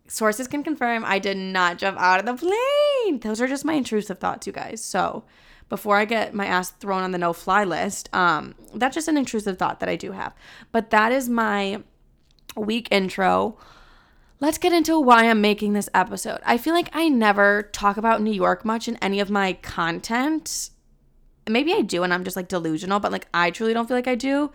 Sources 0.07 0.47
can 0.47 0.63
confirm 0.63 1.03
I 1.05 1.19
did 1.19 1.37
not 1.37 1.77
jump 1.77 1.97
out 1.99 2.19
of 2.19 2.25
the 2.25 2.33
plane. 2.35 3.19
Those 3.19 3.41
are 3.41 3.47
just 3.47 3.65
my 3.65 3.73
intrusive 3.73 4.19
thoughts, 4.19 4.47
you 4.47 4.53
guys. 4.53 4.83
So 4.83 5.23
before 5.69 5.97
I 5.97 6.05
get 6.05 6.33
my 6.33 6.45
ass 6.45 6.71
thrown 6.71 7.03
on 7.03 7.11
the 7.11 7.17
no 7.17 7.33
fly 7.33 7.63
list, 7.63 8.09
um, 8.13 8.55
that's 8.73 8.95
just 8.95 9.07
an 9.07 9.17
intrusive 9.17 9.57
thought 9.57 9.79
that 9.79 9.89
I 9.89 9.95
do 9.95 10.13
have. 10.13 10.33
But 10.71 10.91
that 10.91 11.11
is 11.11 11.27
my 11.27 11.83
week 12.55 12.87
intro. 12.91 13.57
Let's 14.39 14.57
get 14.57 14.71
into 14.71 14.99
why 14.99 15.29
I'm 15.29 15.41
making 15.41 15.73
this 15.73 15.89
episode. 15.93 16.39
I 16.45 16.57
feel 16.57 16.73
like 16.73 16.89
I 16.93 17.09
never 17.09 17.63
talk 17.73 17.97
about 17.97 18.21
New 18.21 18.31
York 18.31 18.63
much 18.63 18.87
in 18.87 18.95
any 18.97 19.19
of 19.19 19.29
my 19.29 19.53
content. 19.53 20.69
Maybe 21.49 21.73
I 21.73 21.81
do, 21.81 22.03
and 22.03 22.13
I'm 22.13 22.23
just 22.23 22.35
like 22.35 22.47
delusional, 22.47 22.99
but 22.99 23.11
like 23.11 23.27
I 23.33 23.51
truly 23.51 23.73
don't 23.73 23.87
feel 23.87 23.97
like 23.97 24.07
I 24.07 24.15
do. 24.15 24.51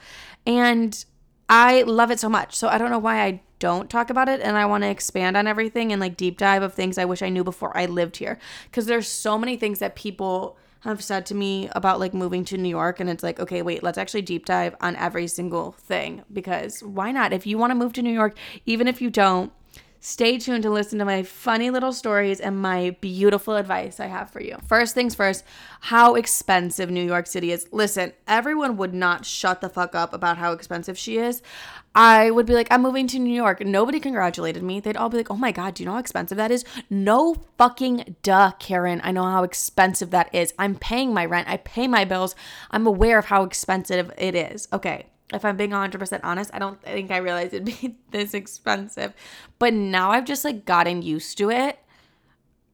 And 0.47 1.05
I 1.49 1.83
love 1.83 2.11
it 2.11 2.21
so 2.21 2.29
much. 2.29 2.55
So 2.55 2.69
I 2.69 2.79
don't 2.79 2.91
know 2.91 2.99
why 2.99 3.23
I 3.23 3.43
don't 3.63 3.89
talk 3.89 4.11
about 4.11 4.29
it 4.29 4.41
and 4.41 4.57
I 4.57 4.67
want 4.67 4.83
to 4.83 4.91
expand 4.91 5.37
on 5.37 5.47
everything 5.47 5.93
and 5.93 6.01
like 6.01 6.17
deep 6.17 6.37
dive 6.37 6.65
of 6.65 6.75
things 6.75 6.99
I 6.99 7.05
wish 7.05 7.23
I 7.23 7.29
knew 7.29 7.45
before 7.45 7.77
I 7.77 7.87
lived 7.87 8.17
here. 8.17 8.41
Because 8.65 8.87
there's 8.87 9.07
so 9.07 9.39
many 9.39 9.57
things 9.57 9.79
that 9.79 9.95
people 9.95 10.57
have 10.81 11.01
said 11.01 11.25
to 11.27 11.35
me 11.37 11.69
about 11.71 12.01
like 12.01 12.13
moving 12.13 12.45
to 12.47 12.59
New 12.59 12.69
York 12.69 12.99
and 12.99 13.09
it's 13.09 13.23
like 13.23 13.39
okay 13.39 13.63
wait 13.63 13.85
let's 13.85 13.99
actually 13.99 14.23
deep 14.23 14.47
dive 14.47 14.75
on 14.81 14.97
every 14.97 15.29
single 15.29 15.71
thing 15.71 16.25
because 16.33 16.83
why 16.83 17.13
not? 17.13 17.33
If 17.33 17.47
you 17.47 17.57
want 17.57 17.71
to 17.71 17.77
move 17.77 17.93
to 17.93 18.03
New 18.03 18.13
York 18.13 18.37
even 18.67 18.89
if 18.89 19.01
you 19.01 19.11
don't 19.11 19.53
Stay 20.05 20.37
tuned 20.37 20.65
to 20.65 20.71
listen 20.71 20.99
to 20.99 21.05
my 21.05 21.23
funny 21.23 21.71
little 21.71 21.93
stories 21.93 22.41
and 22.41 22.61
my 22.61 22.91
beautiful 23.01 23.55
advice 23.55 24.01
I 24.01 24.09
have 24.09 24.31
for 24.31 24.43
you. 24.43 24.59
First 24.67 24.97
things 24.97 25.15
first, 25.15 25.45
how 25.79 26.17
expensive 26.17 26.91
New 26.91 27.05
York 27.05 27.29
City 27.29 27.53
is. 27.53 27.69
Listen, 27.71 28.13
everyone 28.27 28.77
would 28.79 28.93
not 28.93 29.25
shut 29.25 29.61
the 29.61 29.69
fuck 29.69 29.95
up 29.95 30.13
about 30.13 30.39
how 30.39 30.51
expensive 30.51 30.99
she 30.99 31.19
is. 31.19 31.41
I 31.95 32.33
would 32.33 32.47
be 32.47 32.53
like, 32.55 32.67
I'm 32.73 32.83
moving 32.83 33.07
to 33.07 33.21
New 33.21 33.33
York. 33.33 33.65
Nobody 33.65 34.01
congratulated 34.01 34.65
me. 34.65 34.81
They'd 34.81 34.97
all 34.97 35.09
be 35.09 35.19
like, 35.19 35.31
oh 35.31 35.37
my 35.37 35.53
God, 35.53 35.75
do 35.75 35.85
you 35.85 35.87
know 35.87 35.93
how 35.93 36.01
expensive 36.01 36.37
that 36.37 36.51
is? 36.51 36.65
No 36.91 37.37
fucking 37.57 38.17
duh, 38.25 38.51
Karen. 38.59 39.01
I 39.05 39.13
know 39.13 39.23
how 39.23 39.45
expensive 39.45 40.11
that 40.11 40.35
is. 40.35 40.53
I'm 40.59 40.75
paying 40.75 41.15
my 41.15 41.25
rent, 41.25 41.49
I 41.49 41.59
pay 41.59 41.87
my 41.87 42.05
bills. 42.05 42.35
I'm 42.73 42.89
aware 42.89 43.21
of 43.21 43.27
how 43.27 43.45
expensive 43.45 44.11
it 44.19 44.35
is. 44.35 44.67
Okay, 44.73 45.07
if 45.33 45.45
I'm 45.45 45.57
being 45.57 45.71
100% 45.71 46.21
honest, 46.23 46.51
I 46.53 46.59
don't 46.59 46.81
think 46.83 47.11
I 47.11 47.19
realized 47.19 47.55
it'd 47.55 47.65
be 47.65 47.97
this 48.11 48.35
expensive. 48.35 49.15
But 49.59 49.75
now 49.75 50.11
I've 50.11 50.25
just 50.25 50.45
like 50.45 50.65
gotten 50.65 51.03
used 51.03 51.39
to 51.39 51.51
it. 51.51 51.79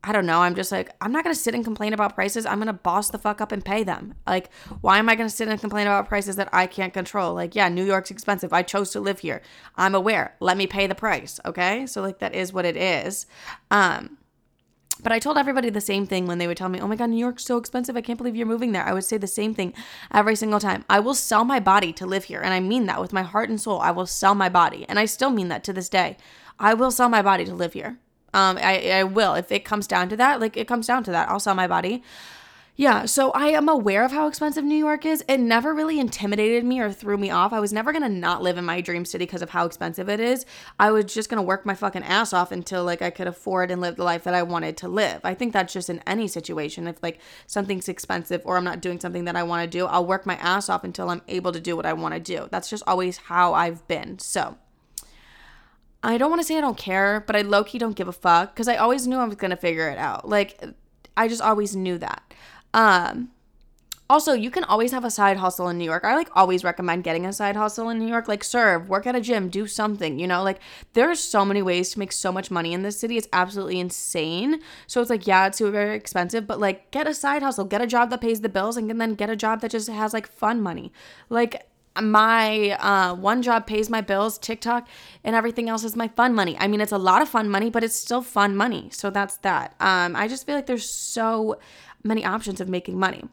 I 0.05 0.13
don't 0.13 0.27
know. 0.27 0.43
I'm 0.43 0.55
just 0.55 0.71
like, 0.71 0.91
I'm 1.01 1.11
not 1.11 1.25
going 1.25 1.35
to 1.35 1.41
sit 1.41 1.55
and 1.55 1.65
complain 1.65 1.93
about 1.93 2.15
prices. 2.15 2.47
I'm 2.47 2.59
going 2.59 2.69
to 2.69 2.73
boss 2.73 3.11
the 3.11 3.19
fuck 3.19 3.41
up 3.41 3.51
and 3.51 3.65
pay 3.65 3.83
them. 3.83 4.15
Like, 4.29 4.53
why 4.81 4.99
am 4.99 5.09
I 5.09 5.17
going 5.17 5.29
to 5.29 5.35
sit 5.35 5.49
and 5.49 5.61
complain 5.61 5.89
about 5.89 6.09
prices 6.09 6.37
that 6.37 6.49
I 6.53 6.67
can't 6.69 6.95
control? 6.95 7.35
Like, 7.35 7.57
yeah, 7.57 7.69
New 7.69 7.85
York's 7.85 8.13
expensive. 8.13 8.53
I 8.53 8.63
chose 8.63 8.91
to 8.93 9.01
live 9.01 9.21
here. 9.21 9.43
I'm 9.75 9.97
aware. 9.97 10.37
Let 10.39 10.57
me 10.57 10.69
pay 10.69 10.87
the 10.87 10.95
price. 10.95 11.41
Okay. 11.45 11.85
So, 11.87 12.01
like, 12.01 12.21
that 12.21 12.33
is 12.33 12.53
what 12.53 12.65
it 12.65 12.77
is. 12.77 13.27
Um, 13.73 14.18
but 15.03 15.13
I 15.13 15.19
told 15.19 15.39
everybody 15.39 15.71
the 15.71 15.81
same 15.81 16.07
thing 16.07 16.27
when 16.27 16.39
they 16.39 16.47
would 16.47 16.57
tell 16.57 16.69
me, 16.69 16.81
oh 16.81 16.87
my 16.87 16.97
God, 16.97 17.11
New 17.11 17.19
York's 17.19 17.45
so 17.45 17.57
expensive. 17.57 17.97
I 17.97 18.01
can't 18.01 18.17
believe 18.17 18.37
you're 18.37 18.47
moving 18.47 18.73
there. 18.73 18.85
I 18.85 18.93
would 18.93 19.05
say 19.05 19.17
the 19.17 19.27
same 19.27 19.55
thing 19.55 19.73
every 20.13 20.37
single 20.37 20.61
time. 20.61 20.85
I 20.89 21.01
will 21.01 21.15
sell 21.15 21.45
my 21.45 21.61
body 21.61 21.93
to 21.95 22.07
live 22.07 22.25
here. 22.25 22.41
And 22.41 22.53
I 22.53 22.61
mean 22.61 22.87
that 22.87 23.01
with 23.01 23.13
my 23.13 23.23
heart 23.23 23.49
and 23.49 23.61
soul. 23.61 23.81
I 23.81 23.91
will 23.91 24.07
sell 24.07 24.35
my 24.35 24.49
body. 24.49 24.85
And 24.89 24.99
I 24.99 25.05
still 25.05 25.31
mean 25.31 25.49
that 25.49 25.65
to 25.65 25.73
this 25.73 25.89
day. 25.89 26.17
I 26.59 26.75
will 26.75 26.91
sell 26.91 27.09
my 27.09 27.23
body 27.23 27.45
to 27.45 27.55
live 27.55 27.73
here. 27.73 27.99
Um, 28.35 28.59
I, 28.59 28.91
I 28.91 29.05
will. 29.05 29.35
If 29.35 29.51
it 29.53 29.65
comes 29.65 29.87
down 29.87 30.09
to 30.11 30.17
that, 30.17 30.41
like 30.41 30.57
it 30.57 30.69
comes 30.69 30.87
down 30.87 31.05
to 31.05 31.11
that, 31.13 31.29
I'll 31.29 31.41
sell 31.41 31.55
my 31.55 31.67
body. 31.67 32.03
Yeah, 32.81 33.07
so 33.07 33.33
I 33.33 33.49
am 33.49 33.69
aware 33.69 34.05
of 34.05 34.13
how 34.13 34.29
expensive 34.29 34.63
New 34.63 34.77
York 34.77 35.05
is. 35.05 35.25
It 35.27 35.39
never 35.39 35.75
really 35.75 35.99
intimidated 35.99 36.65
me 36.65 36.79
or 36.79 36.93
threw 36.93 37.19
me 37.19 37.29
off. 37.29 37.53
I 37.53 37.59
was 37.59 37.73
never 37.73 37.93
gonna 37.93 38.09
not 38.09 38.41
live 38.41 38.57
in 38.57 38.65
my 38.65 38.81
dream 38.81 39.05
city 39.05 39.25
because 39.25 39.43
of 39.43 39.51
how 39.51 39.67
expensive 39.67 40.09
it 40.09 40.21
is. 40.21 40.47
I 40.79 40.93
was 40.93 41.07
just 41.07 41.29
gonna 41.29 41.43
work 41.43 41.67
my 41.67 41.75
fucking 41.75 42.05
ass 42.05 42.33
off 42.33 42.53
until 42.53 42.85
like 42.85 43.03
I 43.03 43.11
could 43.11 43.27
afford 43.27 43.73
and 43.73 43.81
live 43.81 43.97
the 43.97 44.05
life 44.05 44.23
that 44.23 44.33
I 44.33 44.45
wanted 44.45 44.77
to 44.77 44.89
live. 44.89 45.21
I 45.25 45.35
think 45.35 45.53
that's 45.53 45.73
just 45.73 45.91
in 45.91 46.01
any 46.07 46.29
situation. 46.29 46.87
If 46.87 47.03
like 47.03 47.19
something's 47.49 47.89
expensive 47.89 48.43
or 48.45 48.57
I'm 48.57 48.63
not 48.63 48.81
doing 48.81 49.01
something 49.01 49.25
that 49.25 49.35
I 49.35 49.43
wanna 49.43 49.67
do, 49.67 49.87
I'll 49.87 50.07
work 50.07 50.25
my 50.25 50.37
ass 50.37 50.69
off 50.69 50.85
until 50.85 51.11
I'm 51.11 51.23
able 51.27 51.51
to 51.51 51.61
do 51.61 51.75
what 51.75 51.85
I 51.85 51.95
wanna 51.95 52.21
do. 52.21 52.47
That's 52.53 52.71
just 52.71 52.85
always 52.87 53.17
how 53.17 53.55
I've 53.55 53.89
been. 53.89 54.21
So 54.21 54.57
I 56.01 56.17
don't 56.17 56.31
wanna 56.31 56.45
say 56.45 56.57
I 56.57 56.61
don't 56.61 56.79
care, 56.79 57.25
but 57.27 57.35
I 57.35 57.41
low 57.41 57.65
key 57.65 57.79
don't 57.79 57.97
give 57.97 58.07
a 58.07 58.13
fuck 58.13 58.55
because 58.55 58.69
I 58.69 58.77
always 58.77 59.05
knew 59.09 59.17
I 59.17 59.25
was 59.25 59.35
gonna 59.35 59.57
figure 59.57 59.89
it 59.89 59.99
out. 59.99 60.29
Like, 60.29 60.63
I 61.17 61.27
just 61.27 61.43
always 61.43 61.75
knew 61.75 61.99
that. 61.99 62.23
Um, 62.75 63.31
also, 64.11 64.33
you 64.33 64.51
can 64.51 64.65
always 64.65 64.93
have 64.93 65.05
a 65.05 65.11
side 65.11 65.37
hustle 65.37 65.69
in 65.69 65.77
New 65.77 65.85
York. 65.85 66.03
I 66.03 66.15
like 66.15 66.31
always 66.35 66.65
recommend 66.65 67.05
getting 67.05 67.27
a 67.27 67.33
side 67.33 67.57
hustle 67.57 67.91
in 67.91 67.99
New 67.99 68.09
York, 68.09 68.27
like 68.27 68.43
serve, 68.43 68.89
work 68.89 69.07
at 69.07 69.15
a 69.15 69.21
gym, 69.21 69.51
do 69.51 69.67
something, 69.67 70.19
you 70.19 70.27
know? 70.27 70.43
Like 70.43 70.61
there's 70.95 71.21
so 71.21 71.45
many 71.45 71.61
ways 71.61 71.91
to 71.91 71.99
make 71.99 72.13
so 72.13 72.33
much 72.33 72.51
money 72.51 72.73
in 72.73 72.83
this 72.83 72.99
city. 72.99 73.19
It's 73.19 73.29
absolutely 73.35 73.79
insane. 73.79 74.63
So 74.87 75.03
it's 75.03 75.11
like, 75.11 75.27
yeah, 75.27 75.47
it's 75.49 75.59
super 75.59 75.73
very 75.73 75.95
expensive, 75.95 76.47
but 76.47 76.59
like 76.59 76.91
get 76.91 77.07
a 77.07 77.13
side 77.13 77.43
hustle, 77.43 77.67
get 77.67 77.83
a 77.83 77.87
job 77.87 78.09
that 78.09 78.23
pays 78.23 78.41
the 78.41 78.49
bills 78.49 78.79
and 78.79 78.99
then 78.99 79.15
get 79.15 79.29
a 79.29 79.37
job 79.37 79.61
that 79.61 79.73
just 79.73 79.91
has 79.91 80.15
like 80.15 80.27
fun 80.27 80.63
money. 80.63 80.91
Like 81.29 81.67
my 82.01 82.71
uh, 82.81 83.15
one 83.15 83.43
job 83.43 83.67
pays 83.67 83.91
my 83.91 84.01
bills, 84.01 84.39
TikTok, 84.39 84.89
and 85.25 85.35
everything 85.35 85.69
else 85.69 85.85
is 85.85 85.97
my 85.97 86.09
fun 86.09 86.35
money. 86.35 86.57
I 86.59 86.67
mean, 86.69 86.81
it's 86.81 86.93
a 86.93 86.99
lot 86.99 87.23
of 87.23 87.29
fun 87.29 87.51
money, 87.51 87.71
but 87.71 87.85
it's 87.85 87.97
still 87.97 88.23
fun 88.23 88.57
money. 88.57 88.89
So 88.93 89.11
that's 89.11 89.37
that. 89.39 89.75
Um, 89.81 90.17
I 90.17 90.29
just 90.29 90.47
feel 90.47 90.55
like 90.55 90.67
there's 90.67 90.89
so 90.89 91.59
many 92.03 92.25
options 92.25 92.61
of 92.61 92.69
making 92.69 92.99
money. 92.99 93.25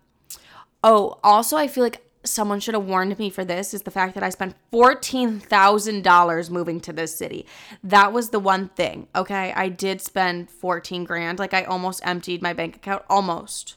Oh, 0.84 1.20
also, 1.24 1.58
I 1.58 1.68
feel 1.68 1.84
like 1.84 2.02
someone 2.24 2.60
should 2.60 2.74
have 2.74 2.86
warned 2.86 3.18
me 3.20 3.30
for 3.30 3.46
this 3.46 3.74
is 3.74 3.84
the 3.84 3.92
fact 3.92 4.14
that 4.16 4.24
I 4.24 4.30
spent 4.30 4.56
$14,000 4.72 6.50
moving 6.50 6.80
to 6.82 6.94
this 6.94 7.16
city. 7.16 7.46
That 7.84 8.14
was 8.14 8.30
the 8.30 8.40
one 8.40 8.70
thing, 8.70 9.08
okay? 9.16 9.54
I 9.56 9.70
did 9.70 10.02
spend 10.02 10.50
14 10.50 11.04
grand. 11.04 11.40
Like 11.40 11.54
I 11.54 11.64
almost 11.64 12.02
emptied 12.04 12.42
my 12.42 12.54
bank 12.54 12.76
account, 12.78 13.04
almost 13.10 13.76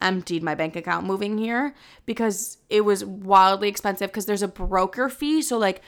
emptied 0.00 0.42
my 0.42 0.54
bank 0.54 0.76
account 0.76 1.06
moving 1.06 1.38
here 1.38 1.74
because 2.06 2.58
it 2.70 2.82
was 2.82 3.04
wildly 3.04 3.68
expensive 3.68 4.10
because 4.10 4.26
there's 4.26 4.42
a 4.42 4.48
broker 4.48 5.08
fee. 5.08 5.42
So 5.42 5.58
like 5.58 5.82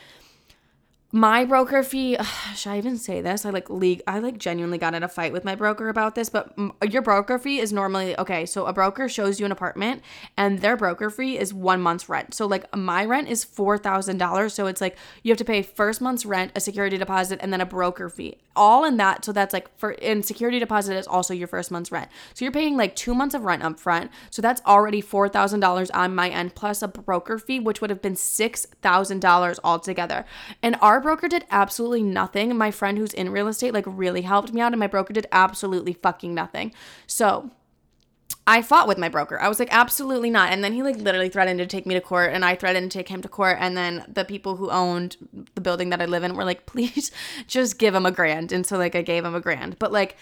my 1.11 1.43
broker 1.43 1.83
fee 1.83 2.15
ugh, 2.17 2.25
should 2.55 2.69
i 2.71 2.77
even 2.77 2.97
say 2.97 3.21
this? 3.21 3.45
I 3.45 3.49
like 3.49 3.69
league 3.69 4.01
i 4.07 4.19
like 4.19 4.37
genuinely 4.37 4.77
got 4.77 4.93
in 4.93 5.03
a 5.03 5.07
fight 5.07 5.33
with 5.33 5.43
my 5.43 5.55
broker 5.55 5.89
about 5.89 6.15
this 6.15 6.29
but 6.29 6.53
m- 6.57 6.71
your 6.89 7.01
broker 7.01 7.37
fee 7.37 7.59
is 7.59 7.73
normally 7.73 8.17
okay 8.17 8.45
so 8.45 8.65
a 8.65 8.73
broker 8.73 9.09
shows 9.09 9.39
you 9.39 9.45
an 9.45 9.51
apartment 9.51 10.01
and 10.37 10.59
their 10.59 10.77
broker 10.77 11.09
fee 11.09 11.37
is 11.37 11.53
one 11.53 11.81
month's 11.81 12.07
rent. 12.09 12.33
So 12.33 12.45
like 12.45 12.73
my 12.75 13.05
rent 13.05 13.27
is 13.27 13.43
$4000 13.45 14.51
so 14.51 14.67
it's 14.67 14.81
like 14.81 14.97
you 15.23 15.31
have 15.31 15.37
to 15.37 15.45
pay 15.45 15.61
first 15.61 16.01
month's 16.01 16.25
rent 16.25 16.51
a 16.55 16.59
security 16.59 16.97
deposit 16.97 17.39
and 17.41 17.51
then 17.51 17.61
a 17.61 17.65
broker 17.65 18.09
fee. 18.09 18.37
All 18.55 18.85
in 18.85 18.97
that 18.97 19.25
so 19.25 19.31
that's 19.31 19.53
like 19.53 19.75
for 19.77 19.91
in 19.91 20.23
security 20.23 20.59
deposit 20.59 20.95
is 20.95 21.07
also 21.07 21.33
your 21.33 21.47
first 21.47 21.71
month's 21.71 21.91
rent. 21.91 22.09
So 22.33 22.45
you're 22.45 22.51
paying 22.51 22.77
like 22.77 22.95
two 22.95 23.13
months 23.13 23.35
of 23.35 23.43
rent 23.43 23.63
up 23.63 23.79
front 23.79 24.11
so 24.29 24.41
that's 24.41 24.61
already 24.65 25.01
$4000 25.01 25.89
on 25.93 26.15
my 26.15 26.29
end 26.29 26.55
plus 26.55 26.81
a 26.81 26.87
broker 26.87 27.37
fee 27.37 27.59
which 27.59 27.81
would 27.81 27.89
have 27.89 28.01
been 28.01 28.15
$6000 28.15 29.59
altogether. 29.63 30.25
And 30.63 30.75
broker 31.01 31.27
did 31.27 31.45
absolutely 31.51 32.03
nothing. 32.03 32.55
My 32.57 32.71
friend 32.71 32.97
who's 32.97 33.13
in 33.13 33.31
real 33.31 33.47
estate 33.49 33.73
like 33.73 33.85
really 33.87 34.21
helped 34.21 34.53
me 34.53 34.61
out 34.61 34.71
and 34.71 34.79
my 34.79 34.87
broker 34.87 35.13
did 35.13 35.27
absolutely 35.31 35.93
fucking 35.93 36.33
nothing. 36.33 36.73
So, 37.07 37.51
I 38.47 38.61
fought 38.61 38.87
with 38.87 38.97
my 38.97 39.07
broker. 39.07 39.39
I 39.39 39.47
was 39.47 39.59
like, 39.59 39.71
absolutely 39.71 40.29
not. 40.29 40.51
And 40.51 40.63
then 40.63 40.73
he 40.73 40.81
like 40.81 40.97
literally 40.97 41.29
threatened 41.29 41.59
to 41.59 41.67
take 41.67 41.85
me 41.85 41.93
to 41.93 42.01
court, 42.01 42.33
and 42.33 42.43
I 42.43 42.55
threatened 42.55 42.91
to 42.91 42.97
take 42.97 43.07
him 43.07 43.21
to 43.21 43.29
court. 43.29 43.57
And 43.59 43.77
then 43.77 44.03
the 44.11 44.25
people 44.25 44.55
who 44.55 44.69
owned 44.71 45.15
the 45.53 45.61
building 45.61 45.89
that 45.91 46.01
I 46.01 46.05
live 46.05 46.23
in 46.23 46.35
were 46.35 46.43
like, 46.43 46.65
please 46.71 47.11
just 47.47 47.77
give 47.77 47.93
him 47.93 48.05
a 48.05 48.11
grand. 48.11 48.51
And 48.51 48.65
so 48.65 48.77
like 48.77 48.95
I 48.95 49.03
gave 49.03 49.25
him 49.25 49.35
a 49.35 49.39
grand. 49.39 49.77
But 49.77 49.91
like 49.91 50.17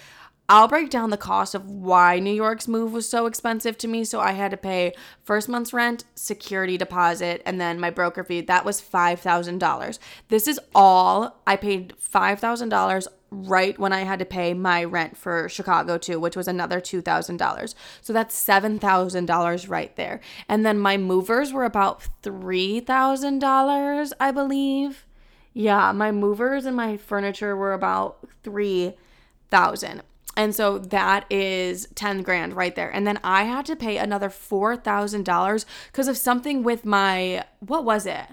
I'll 0.51 0.67
break 0.67 0.89
down 0.89 1.11
the 1.11 1.17
cost 1.17 1.53
of 1.53 1.69
why 1.69 2.17
New 2.17 2.33
York's 2.33 2.67
move 2.67 2.91
was 2.91 3.07
so 3.07 3.27
expensive 3.27 3.77
to 3.77 3.87
me. 3.87 4.03
So 4.03 4.19
I 4.19 4.31
had 4.31 4.49
to 4.49 4.57
pay 4.57 4.93
first 5.23 5.47
month's 5.47 5.73
rent, 5.73 6.05
security 6.15 6.75
deposit, 6.75 7.43
and 7.45 7.61
then 7.61 7.79
my 7.79 7.91
broker 7.91 8.23
fee. 8.23 8.41
That 8.41 8.65
was 8.65 8.81
$5,000. 8.81 9.99
This 10.29 10.47
is 10.47 10.59
all 10.73 11.39
I 11.45 11.55
paid 11.55 11.93
$5,000 12.01 13.07
right 13.31 13.77
when 13.77 13.93
I 13.93 13.99
had 13.99 14.17
to 14.17 14.25
pay 14.25 14.55
my 14.55 14.83
rent 14.83 15.15
for 15.15 15.47
Chicago 15.49 15.99
too, 15.99 16.19
which 16.19 16.35
was 16.35 16.47
another 16.47 16.81
$2,000. 16.81 17.75
So 18.01 18.11
that's 18.11 18.43
$7,000 18.43 19.69
right 19.69 19.95
there. 19.95 20.19
And 20.47 20.65
then 20.65 20.79
my 20.79 20.97
movers 20.97 21.53
were 21.53 21.65
about 21.65 22.07
$3,000, 22.23 24.11
I 24.19 24.31
believe. 24.31 25.05
Yeah, 25.53 25.91
my 25.91 26.11
movers 26.11 26.65
and 26.65 26.75
my 26.75 26.97
furniture 26.97 27.55
were 27.55 27.73
about 27.73 28.27
3000 28.43 30.01
and 30.39 30.55
so 30.55 30.77
that 30.79 31.25
is 31.29 31.85
10 31.95 32.21
grand 32.21 32.55
right 32.55 32.73
there. 32.73 32.89
And 32.89 33.05
then 33.05 33.19
I 33.25 33.43
had 33.43 33.65
to 33.65 33.75
pay 33.75 33.97
another 33.97 34.29
$4,000 34.29 35.65
because 35.87 36.07
of 36.07 36.17
something 36.17 36.63
with 36.63 36.85
my, 36.85 37.43
what 37.59 37.83
was 37.83 38.05
it? 38.05 38.25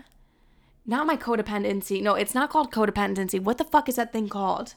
Not 0.87 1.09
my 1.09 1.17
codependency. 1.17 2.01
No, 2.01 2.15
it's 2.15 2.33
not 2.33 2.49
called 2.49 2.71
codependency. 2.71 3.41
What 3.41 3.59
the 3.59 3.65
fuck 3.65 3.89
is 3.89 3.97
that 3.97 4.13
thing 4.13 4.29
called? 4.29 4.75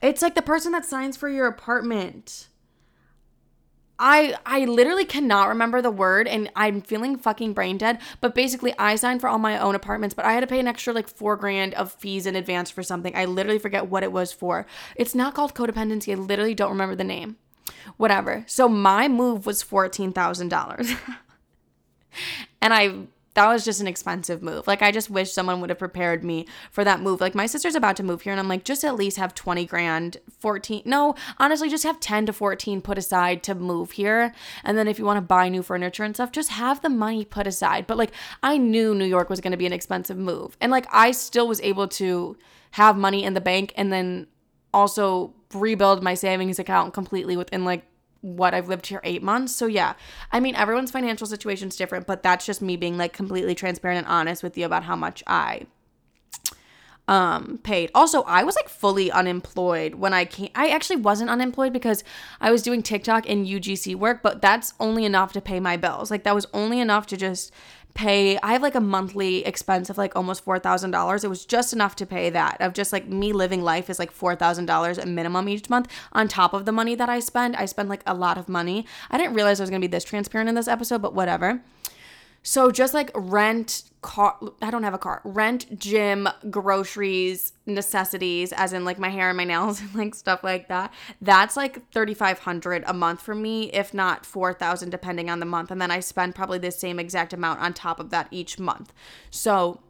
It's 0.00 0.22
like 0.22 0.34
the 0.34 0.40
person 0.40 0.72
that 0.72 0.86
signs 0.86 1.18
for 1.18 1.28
your 1.28 1.46
apartment. 1.46 2.47
I 3.98 4.36
I 4.46 4.64
literally 4.64 5.04
cannot 5.04 5.48
remember 5.48 5.82
the 5.82 5.90
word 5.90 6.28
and 6.28 6.50
I'm 6.54 6.80
feeling 6.80 7.16
fucking 7.16 7.52
brain 7.52 7.78
dead. 7.78 7.98
But 8.20 8.34
basically 8.34 8.74
I 8.78 8.96
signed 8.96 9.20
for 9.20 9.28
all 9.28 9.38
my 9.38 9.58
own 9.58 9.74
apartments, 9.74 10.14
but 10.14 10.24
I 10.24 10.32
had 10.32 10.40
to 10.40 10.46
pay 10.46 10.60
an 10.60 10.68
extra 10.68 10.92
like 10.92 11.08
four 11.08 11.36
grand 11.36 11.74
of 11.74 11.92
fees 11.92 12.26
in 12.26 12.36
advance 12.36 12.70
for 12.70 12.82
something. 12.82 13.14
I 13.16 13.24
literally 13.24 13.58
forget 13.58 13.88
what 13.88 14.02
it 14.02 14.12
was 14.12 14.32
for. 14.32 14.66
It's 14.96 15.14
not 15.14 15.34
called 15.34 15.54
codependency. 15.54 16.12
I 16.12 16.18
literally 16.18 16.54
don't 16.54 16.70
remember 16.70 16.94
the 16.94 17.04
name. 17.04 17.36
Whatever. 17.96 18.44
So 18.46 18.68
my 18.68 19.08
move 19.08 19.46
was 19.46 19.62
fourteen 19.62 20.12
thousand 20.12 20.48
dollars. 20.48 20.92
and 22.62 22.72
I 22.72 23.06
that 23.38 23.52
was 23.52 23.64
just 23.64 23.80
an 23.80 23.86
expensive 23.86 24.42
move. 24.42 24.66
Like 24.66 24.82
I 24.82 24.90
just 24.90 25.10
wish 25.10 25.32
someone 25.32 25.60
would 25.60 25.70
have 25.70 25.78
prepared 25.78 26.24
me 26.24 26.44
for 26.72 26.82
that 26.82 27.00
move. 27.00 27.20
Like 27.20 27.36
my 27.36 27.46
sister's 27.46 27.76
about 27.76 27.94
to 27.98 28.02
move 28.02 28.22
here 28.22 28.32
and 28.32 28.40
I'm 28.40 28.48
like 28.48 28.64
just 28.64 28.82
at 28.82 28.96
least 28.96 29.16
have 29.16 29.32
20 29.32 29.64
grand, 29.64 30.16
14. 30.40 30.82
No, 30.84 31.14
honestly 31.38 31.68
just 31.68 31.84
have 31.84 32.00
10 32.00 32.26
to 32.26 32.32
14 32.32 32.80
put 32.80 32.98
aside 32.98 33.44
to 33.44 33.54
move 33.54 33.92
here. 33.92 34.34
And 34.64 34.76
then 34.76 34.88
if 34.88 34.98
you 34.98 35.04
want 35.04 35.18
to 35.18 35.22
buy 35.22 35.48
new 35.48 35.62
furniture 35.62 36.02
and 36.02 36.16
stuff, 36.16 36.32
just 36.32 36.50
have 36.50 36.82
the 36.82 36.88
money 36.88 37.24
put 37.24 37.46
aside. 37.46 37.86
But 37.86 37.96
like 37.96 38.10
I 38.42 38.58
knew 38.58 38.92
New 38.92 39.04
York 39.04 39.30
was 39.30 39.40
going 39.40 39.52
to 39.52 39.56
be 39.56 39.66
an 39.66 39.72
expensive 39.72 40.18
move. 40.18 40.56
And 40.60 40.72
like 40.72 40.86
I 40.90 41.12
still 41.12 41.46
was 41.46 41.60
able 41.60 41.86
to 41.88 42.36
have 42.72 42.96
money 42.96 43.22
in 43.22 43.34
the 43.34 43.40
bank 43.40 43.72
and 43.76 43.92
then 43.92 44.26
also 44.74 45.32
rebuild 45.54 46.02
my 46.02 46.14
savings 46.14 46.58
account 46.58 46.92
completely 46.92 47.36
within 47.36 47.64
like 47.64 47.84
what 48.20 48.54
I've 48.54 48.68
lived 48.68 48.86
here 48.86 49.00
eight 49.04 49.22
months. 49.22 49.54
So 49.54 49.66
yeah, 49.66 49.94
I 50.32 50.40
mean 50.40 50.54
everyone's 50.54 50.90
financial 50.90 51.26
situation 51.26 51.68
is 51.68 51.76
different, 51.76 52.06
but 52.06 52.22
that's 52.22 52.46
just 52.46 52.60
me 52.62 52.76
being 52.76 52.98
like 52.98 53.12
completely 53.12 53.54
transparent 53.54 53.98
and 53.98 54.06
honest 54.06 54.42
with 54.42 54.56
you 54.58 54.66
about 54.66 54.84
how 54.84 54.96
much 54.96 55.22
I 55.26 55.66
um 57.08 57.58
paid. 57.62 57.90
Also, 57.94 58.22
I 58.22 58.44
was 58.44 58.54
like 58.54 58.68
fully 58.68 59.10
unemployed 59.10 59.94
when 59.94 60.12
I 60.12 60.26
came. 60.26 60.50
I 60.54 60.68
actually 60.68 60.96
wasn't 60.96 61.30
unemployed 61.30 61.72
because 61.72 62.04
I 62.40 62.50
was 62.50 62.62
doing 62.62 62.82
TikTok 62.82 63.28
and 63.28 63.46
UGC 63.46 63.96
work, 63.96 64.22
but 64.22 64.42
that's 64.42 64.74
only 64.78 65.04
enough 65.04 65.32
to 65.32 65.40
pay 65.40 65.58
my 65.58 65.76
bills. 65.76 66.10
Like 66.10 66.24
that 66.24 66.34
was 66.34 66.46
only 66.52 66.80
enough 66.80 67.06
to 67.06 67.16
just 67.16 67.52
pay 67.98 68.38
I 68.44 68.52
have 68.52 68.62
like 68.62 68.76
a 68.76 68.80
monthly 68.80 69.44
expense 69.44 69.90
of 69.90 69.98
like 69.98 70.14
almost 70.14 70.44
$4,000. 70.44 71.24
It 71.24 71.28
was 71.28 71.44
just 71.44 71.72
enough 71.72 71.96
to 71.96 72.06
pay 72.06 72.30
that. 72.30 72.60
Of 72.60 72.72
just 72.72 72.92
like 72.92 73.08
me 73.08 73.32
living 73.32 73.62
life 73.62 73.90
is 73.90 73.98
like 73.98 74.16
$4,000 74.16 75.02
a 75.02 75.06
minimum 75.06 75.48
each 75.48 75.68
month 75.68 75.88
on 76.12 76.28
top 76.28 76.54
of 76.54 76.64
the 76.64 76.70
money 76.70 76.94
that 76.94 77.08
I 77.08 77.18
spend. 77.18 77.56
I 77.56 77.66
spend 77.66 77.88
like 77.88 78.02
a 78.06 78.14
lot 78.14 78.38
of 78.38 78.48
money. 78.48 78.86
I 79.10 79.18
didn't 79.18 79.34
realize 79.34 79.58
I 79.58 79.64
was 79.64 79.70
going 79.70 79.82
to 79.82 79.88
be 79.88 79.90
this 79.90 80.04
transparent 80.04 80.48
in 80.48 80.54
this 80.54 80.68
episode, 80.68 81.02
but 81.02 81.12
whatever. 81.12 81.60
So 82.48 82.70
just 82.70 82.94
like 82.94 83.10
rent, 83.14 83.82
car, 84.00 84.38
I 84.62 84.70
don't 84.70 84.82
have 84.82 84.94
a 84.94 84.98
car. 84.98 85.20
Rent, 85.22 85.78
gym, 85.78 86.26
groceries, 86.48 87.52
necessities, 87.66 88.54
as 88.54 88.72
in 88.72 88.86
like 88.86 88.98
my 88.98 89.10
hair 89.10 89.28
and 89.28 89.36
my 89.36 89.44
nails 89.44 89.80
and 89.82 89.94
like 89.94 90.14
stuff 90.14 90.42
like 90.42 90.68
that. 90.68 90.90
That's 91.20 91.58
like 91.58 91.86
3500 91.92 92.84
a 92.86 92.94
month 92.94 93.20
for 93.20 93.34
me, 93.34 93.64
if 93.72 93.92
not 93.92 94.24
4000 94.24 94.88
depending 94.88 95.28
on 95.28 95.40
the 95.40 95.44
month. 95.44 95.70
And 95.70 95.78
then 95.78 95.90
I 95.90 96.00
spend 96.00 96.34
probably 96.34 96.56
the 96.56 96.70
same 96.70 96.98
exact 96.98 97.34
amount 97.34 97.60
on 97.60 97.74
top 97.74 98.00
of 98.00 98.08
that 98.08 98.28
each 98.30 98.58
month. 98.58 98.94
So 99.30 99.82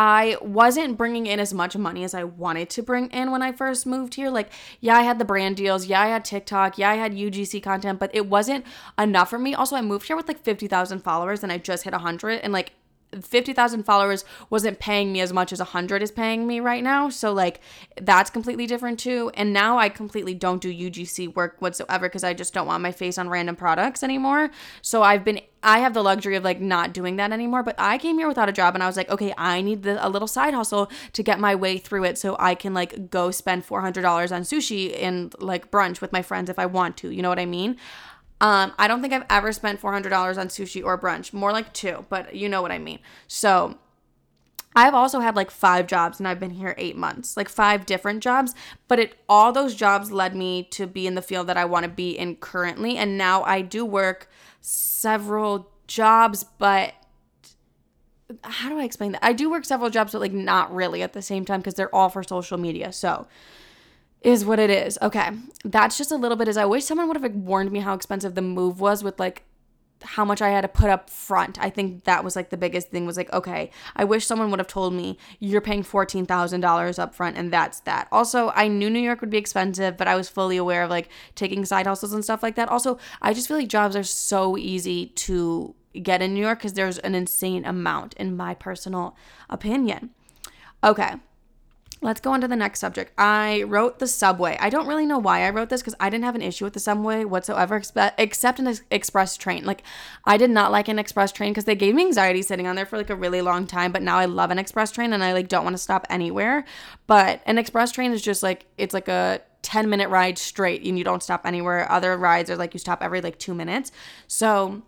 I 0.00 0.36
wasn't 0.40 0.96
bringing 0.96 1.26
in 1.26 1.40
as 1.40 1.52
much 1.52 1.76
money 1.76 2.04
as 2.04 2.14
I 2.14 2.22
wanted 2.22 2.70
to 2.70 2.84
bring 2.84 3.08
in 3.08 3.32
when 3.32 3.42
I 3.42 3.50
first 3.50 3.84
moved 3.84 4.14
here. 4.14 4.30
Like, 4.30 4.52
yeah, 4.80 4.96
I 4.96 5.02
had 5.02 5.18
the 5.18 5.24
brand 5.24 5.56
deals. 5.56 5.86
Yeah, 5.86 6.00
I 6.00 6.06
had 6.06 6.24
TikTok. 6.24 6.78
Yeah, 6.78 6.90
I 6.90 6.94
had 6.94 7.14
UGC 7.14 7.60
content, 7.64 7.98
but 7.98 8.14
it 8.14 8.28
wasn't 8.28 8.64
enough 8.96 9.28
for 9.28 9.40
me. 9.40 9.56
Also, 9.56 9.74
I 9.74 9.80
moved 9.80 10.06
here 10.06 10.14
with 10.14 10.28
like 10.28 10.40
50,000 10.40 11.00
followers 11.00 11.42
and 11.42 11.50
I 11.50 11.58
just 11.58 11.82
hit 11.82 11.92
100. 11.94 12.42
And 12.42 12.52
like, 12.52 12.74
50,000 13.20 13.84
followers 13.84 14.24
wasn't 14.50 14.78
paying 14.78 15.12
me 15.12 15.20
as 15.20 15.32
much 15.32 15.52
as 15.52 15.58
100 15.58 16.02
is 16.02 16.10
paying 16.10 16.46
me 16.46 16.60
right 16.60 16.82
now. 16.82 17.08
So, 17.08 17.32
like, 17.32 17.60
that's 18.00 18.30
completely 18.30 18.66
different 18.66 18.98
too. 18.98 19.30
And 19.34 19.52
now 19.52 19.78
I 19.78 19.88
completely 19.88 20.34
don't 20.34 20.60
do 20.60 20.72
UGC 20.72 21.34
work 21.34 21.60
whatsoever 21.60 22.08
because 22.08 22.24
I 22.24 22.34
just 22.34 22.52
don't 22.52 22.66
want 22.66 22.82
my 22.82 22.92
face 22.92 23.18
on 23.18 23.28
random 23.28 23.56
products 23.56 24.02
anymore. 24.02 24.50
So, 24.82 25.02
I've 25.02 25.24
been, 25.24 25.40
I 25.62 25.78
have 25.80 25.94
the 25.94 26.02
luxury 26.02 26.36
of 26.36 26.44
like 26.44 26.60
not 26.60 26.92
doing 26.92 27.16
that 27.16 27.32
anymore. 27.32 27.62
But 27.62 27.76
I 27.78 27.98
came 27.98 28.18
here 28.18 28.28
without 28.28 28.48
a 28.48 28.52
job 28.52 28.74
and 28.74 28.82
I 28.82 28.86
was 28.86 28.96
like, 28.96 29.10
okay, 29.10 29.32
I 29.38 29.62
need 29.62 29.82
the, 29.82 30.06
a 30.06 30.08
little 30.08 30.28
side 30.28 30.54
hustle 30.54 30.90
to 31.14 31.22
get 31.22 31.40
my 31.40 31.54
way 31.54 31.78
through 31.78 32.04
it 32.04 32.18
so 32.18 32.36
I 32.38 32.54
can 32.54 32.74
like 32.74 33.10
go 33.10 33.30
spend 33.30 33.66
$400 33.66 34.04
on 34.32 34.42
sushi 34.42 35.02
and 35.02 35.34
like 35.38 35.70
brunch 35.70 36.00
with 36.00 36.12
my 36.12 36.22
friends 36.22 36.50
if 36.50 36.58
I 36.58 36.66
want 36.66 36.96
to. 36.98 37.10
You 37.10 37.22
know 37.22 37.28
what 37.28 37.38
I 37.38 37.46
mean? 37.46 37.76
Um, 38.40 38.72
I 38.78 38.86
don't 38.86 39.02
think 39.02 39.12
I've 39.12 39.26
ever 39.28 39.52
spent 39.52 39.80
$400 39.80 40.38
on 40.38 40.48
sushi 40.48 40.84
or 40.84 40.96
brunch, 40.96 41.32
more 41.32 41.52
like 41.52 41.72
two, 41.72 42.06
but 42.08 42.34
you 42.34 42.48
know 42.48 42.62
what 42.62 42.70
I 42.70 42.78
mean. 42.78 43.00
So 43.26 43.78
I've 44.76 44.94
also 44.94 45.18
had 45.18 45.34
like 45.34 45.50
five 45.50 45.88
jobs 45.88 46.20
and 46.20 46.28
I've 46.28 46.38
been 46.38 46.50
here 46.50 46.74
eight 46.78 46.96
months, 46.96 47.36
like 47.36 47.48
five 47.48 47.84
different 47.84 48.22
jobs, 48.22 48.54
but 48.86 49.00
it 49.00 49.16
all 49.28 49.50
those 49.52 49.74
jobs 49.74 50.12
led 50.12 50.36
me 50.36 50.62
to 50.70 50.86
be 50.86 51.06
in 51.06 51.16
the 51.16 51.22
field 51.22 51.48
that 51.48 51.56
I 51.56 51.64
want 51.64 51.84
to 51.84 51.90
be 51.90 52.16
in 52.16 52.36
currently. 52.36 52.96
And 52.96 53.18
now 53.18 53.42
I 53.42 53.60
do 53.60 53.84
work 53.84 54.30
several 54.60 55.70
jobs, 55.88 56.44
but 56.58 56.94
how 58.44 58.68
do 58.68 58.78
I 58.78 58.84
explain 58.84 59.12
that? 59.12 59.24
I 59.24 59.32
do 59.32 59.50
work 59.50 59.64
several 59.64 59.90
jobs, 59.90 60.12
but 60.12 60.20
like 60.20 60.32
not 60.32 60.72
really 60.72 61.02
at 61.02 61.12
the 61.12 61.22
same 61.22 61.44
time 61.44 61.60
because 61.60 61.74
they're 61.74 61.94
all 61.94 62.10
for 62.10 62.22
social 62.22 62.58
media. 62.58 62.92
So 62.92 63.26
is 64.22 64.44
what 64.44 64.58
it 64.58 64.70
is. 64.70 64.98
Okay. 65.00 65.30
That's 65.64 65.96
just 65.96 66.12
a 66.12 66.16
little 66.16 66.36
bit 66.36 66.48
as 66.48 66.56
I 66.56 66.64
wish 66.64 66.84
someone 66.84 67.08
would 67.08 67.20
have 67.20 67.34
warned 67.34 67.70
me 67.70 67.80
how 67.80 67.94
expensive 67.94 68.34
the 68.34 68.42
move 68.42 68.80
was 68.80 69.04
with 69.04 69.18
like 69.20 69.44
how 70.02 70.24
much 70.24 70.40
I 70.40 70.50
had 70.50 70.60
to 70.60 70.68
put 70.68 70.90
up 70.90 71.10
front. 71.10 71.58
I 71.60 71.70
think 71.70 72.04
that 72.04 72.22
was 72.22 72.36
like 72.36 72.50
the 72.50 72.56
biggest 72.56 72.90
thing 72.90 73.06
was 73.06 73.16
like, 73.16 73.32
okay, 73.32 73.70
I 73.96 74.04
wish 74.04 74.26
someone 74.26 74.50
would 74.50 74.60
have 74.60 74.68
told 74.68 74.94
me 74.94 75.18
you're 75.40 75.60
paying 75.60 75.82
$14,000 75.82 76.98
up 76.98 77.14
front 77.14 77.36
and 77.36 77.52
that's 77.52 77.80
that. 77.80 78.08
Also, 78.12 78.52
I 78.54 78.68
knew 78.68 78.90
New 78.90 79.00
York 79.00 79.20
would 79.20 79.30
be 79.30 79.38
expensive, 79.38 79.96
but 79.96 80.08
I 80.08 80.14
was 80.14 80.28
fully 80.28 80.56
aware 80.56 80.84
of 80.84 80.90
like 80.90 81.08
taking 81.34 81.64
side 81.64 81.86
hustles 81.86 82.12
and 82.12 82.24
stuff 82.24 82.42
like 82.42 82.54
that. 82.56 82.68
Also, 82.68 82.98
I 83.20 83.34
just 83.34 83.48
feel 83.48 83.56
like 83.56 83.68
jobs 83.68 83.96
are 83.96 84.04
so 84.04 84.56
easy 84.56 85.06
to 85.06 85.74
get 86.00 86.22
in 86.22 86.34
New 86.34 86.40
York 86.40 86.60
because 86.60 86.74
there's 86.74 86.98
an 86.98 87.14
insane 87.14 87.64
amount, 87.64 88.14
in 88.14 88.36
my 88.36 88.54
personal 88.54 89.16
opinion. 89.50 90.10
Okay. 90.84 91.14
Let's 92.00 92.20
go 92.20 92.32
on 92.32 92.40
to 92.42 92.48
the 92.48 92.54
next 92.54 92.78
subject. 92.78 93.12
I 93.18 93.64
wrote 93.64 93.98
the 93.98 94.06
subway. 94.06 94.56
I 94.60 94.70
don't 94.70 94.86
really 94.86 95.04
know 95.04 95.18
why 95.18 95.42
I 95.42 95.50
wrote 95.50 95.68
this 95.68 95.80
because 95.80 95.96
I 95.98 96.08
didn't 96.08 96.24
have 96.24 96.36
an 96.36 96.42
issue 96.42 96.64
with 96.64 96.74
the 96.74 96.80
subway 96.80 97.24
whatsoever, 97.24 97.82
except 98.16 98.60
an 98.60 98.72
express 98.92 99.36
train. 99.36 99.64
Like, 99.64 99.82
I 100.24 100.36
did 100.36 100.50
not 100.50 100.70
like 100.70 100.86
an 100.86 101.00
express 101.00 101.32
train 101.32 101.50
because 101.50 101.64
they 101.64 101.74
gave 101.74 101.96
me 101.96 102.02
anxiety 102.02 102.42
sitting 102.42 102.68
on 102.68 102.76
there 102.76 102.86
for 102.86 102.98
like 102.98 103.10
a 103.10 103.16
really 103.16 103.42
long 103.42 103.66
time. 103.66 103.90
But 103.90 104.02
now 104.02 104.16
I 104.16 104.26
love 104.26 104.52
an 104.52 104.60
express 104.60 104.92
train 104.92 105.12
and 105.12 105.24
I 105.24 105.32
like 105.32 105.48
don't 105.48 105.64
want 105.64 105.74
to 105.74 105.82
stop 105.82 106.06
anywhere. 106.08 106.64
But 107.08 107.42
an 107.46 107.58
express 107.58 107.90
train 107.90 108.12
is 108.12 108.22
just 108.22 108.44
like 108.44 108.66
it's 108.76 108.94
like 108.94 109.08
a 109.08 109.40
10 109.62 109.90
minute 109.90 110.08
ride 110.08 110.38
straight 110.38 110.84
and 110.84 110.96
you 110.96 111.02
don't 111.02 111.22
stop 111.22 111.42
anywhere. 111.44 111.90
Other 111.90 112.16
rides 112.16 112.48
are 112.48 112.56
like 112.56 112.74
you 112.74 112.78
stop 112.78 113.02
every 113.02 113.20
like 113.20 113.40
two 113.40 113.54
minutes. 113.54 113.90
So 114.28 114.82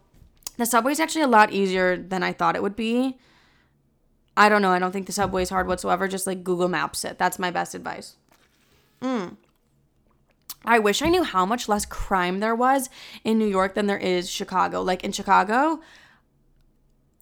the 0.58 0.66
subway 0.66 0.92
is 0.92 1.00
actually 1.00 1.22
a 1.22 1.28
lot 1.28 1.52
easier 1.52 1.96
than 1.96 2.22
I 2.22 2.32
thought 2.32 2.54
it 2.54 2.62
would 2.62 2.76
be. 2.76 3.18
I 4.36 4.48
don't 4.48 4.62
know. 4.62 4.70
I 4.70 4.78
don't 4.78 4.92
think 4.92 5.06
the 5.06 5.12
subway 5.12 5.42
is 5.42 5.50
hard 5.50 5.66
whatsoever. 5.66 6.08
Just 6.08 6.26
like 6.26 6.44
Google 6.44 6.68
Maps 6.68 7.04
it. 7.04 7.18
That's 7.18 7.38
my 7.38 7.50
best 7.50 7.74
advice. 7.74 8.16
Mm. 9.02 9.36
I 10.64 10.78
wish 10.78 11.02
I 11.02 11.08
knew 11.08 11.24
how 11.24 11.46
much 11.46 11.68
less 11.68 11.86
crime 11.86 12.40
there 12.40 12.54
was 12.54 12.90
in 13.24 13.38
New 13.38 13.46
York 13.46 13.74
than 13.74 13.86
there 13.86 13.98
is 13.98 14.30
Chicago. 14.30 14.82
Like 14.82 15.04
in 15.04 15.12
Chicago, 15.12 15.80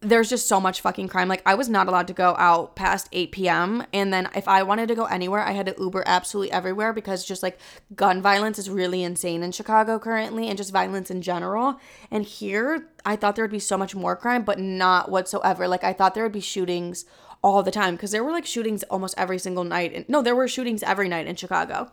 there's 0.01 0.29
just 0.29 0.47
so 0.47 0.61
much 0.61 0.79
fucking 0.79 1.09
crime. 1.09 1.27
Like 1.27 1.41
I 1.45 1.55
was 1.55 1.67
not 1.67 1.87
allowed 1.87 2.07
to 2.07 2.13
go 2.13 2.35
out 2.37 2.75
past 2.75 3.09
8 3.11 3.31
p.m. 3.31 3.83
And 3.91 4.13
then 4.13 4.29
if 4.33 4.47
I 4.47 4.63
wanted 4.63 4.87
to 4.87 4.95
go 4.95 5.05
anywhere, 5.05 5.41
I 5.41 5.51
had 5.51 5.65
to 5.65 5.75
Uber 5.77 6.03
absolutely 6.05 6.51
everywhere 6.51 6.93
because 6.93 7.25
just 7.25 7.43
like 7.43 7.59
gun 7.95 8.21
violence 8.21 8.57
is 8.57 8.69
really 8.69 9.03
insane 9.03 9.43
in 9.43 9.51
Chicago 9.51 9.99
currently 9.99 10.47
and 10.47 10.57
just 10.57 10.71
violence 10.71 11.11
in 11.11 11.21
general. 11.21 11.79
And 12.09 12.23
here, 12.23 12.87
I 13.05 13.17
thought 13.17 13.35
there 13.35 13.43
would 13.43 13.51
be 13.51 13.59
so 13.59 13.77
much 13.77 13.93
more 13.93 14.15
crime, 14.15 14.43
but 14.43 14.59
not 14.59 15.11
whatsoever. 15.11 15.67
Like 15.67 15.83
I 15.83 15.91
thought 15.91 16.13
there 16.15 16.23
would 16.23 16.31
be 16.31 16.39
shootings 16.39 17.03
all 17.43 17.61
the 17.63 17.71
time 17.71 17.95
because 17.95 18.11
there 18.11 18.23
were 18.23 18.31
like 18.31 18.45
shootings 18.45 18.83
almost 18.83 19.15
every 19.17 19.39
single 19.39 19.65
night. 19.65 19.93
And 19.93 20.07
No, 20.07 20.21
there 20.21 20.35
were 20.35 20.47
shootings 20.47 20.81
every 20.81 21.09
night 21.09 21.27
in 21.27 21.35
Chicago. 21.35 21.91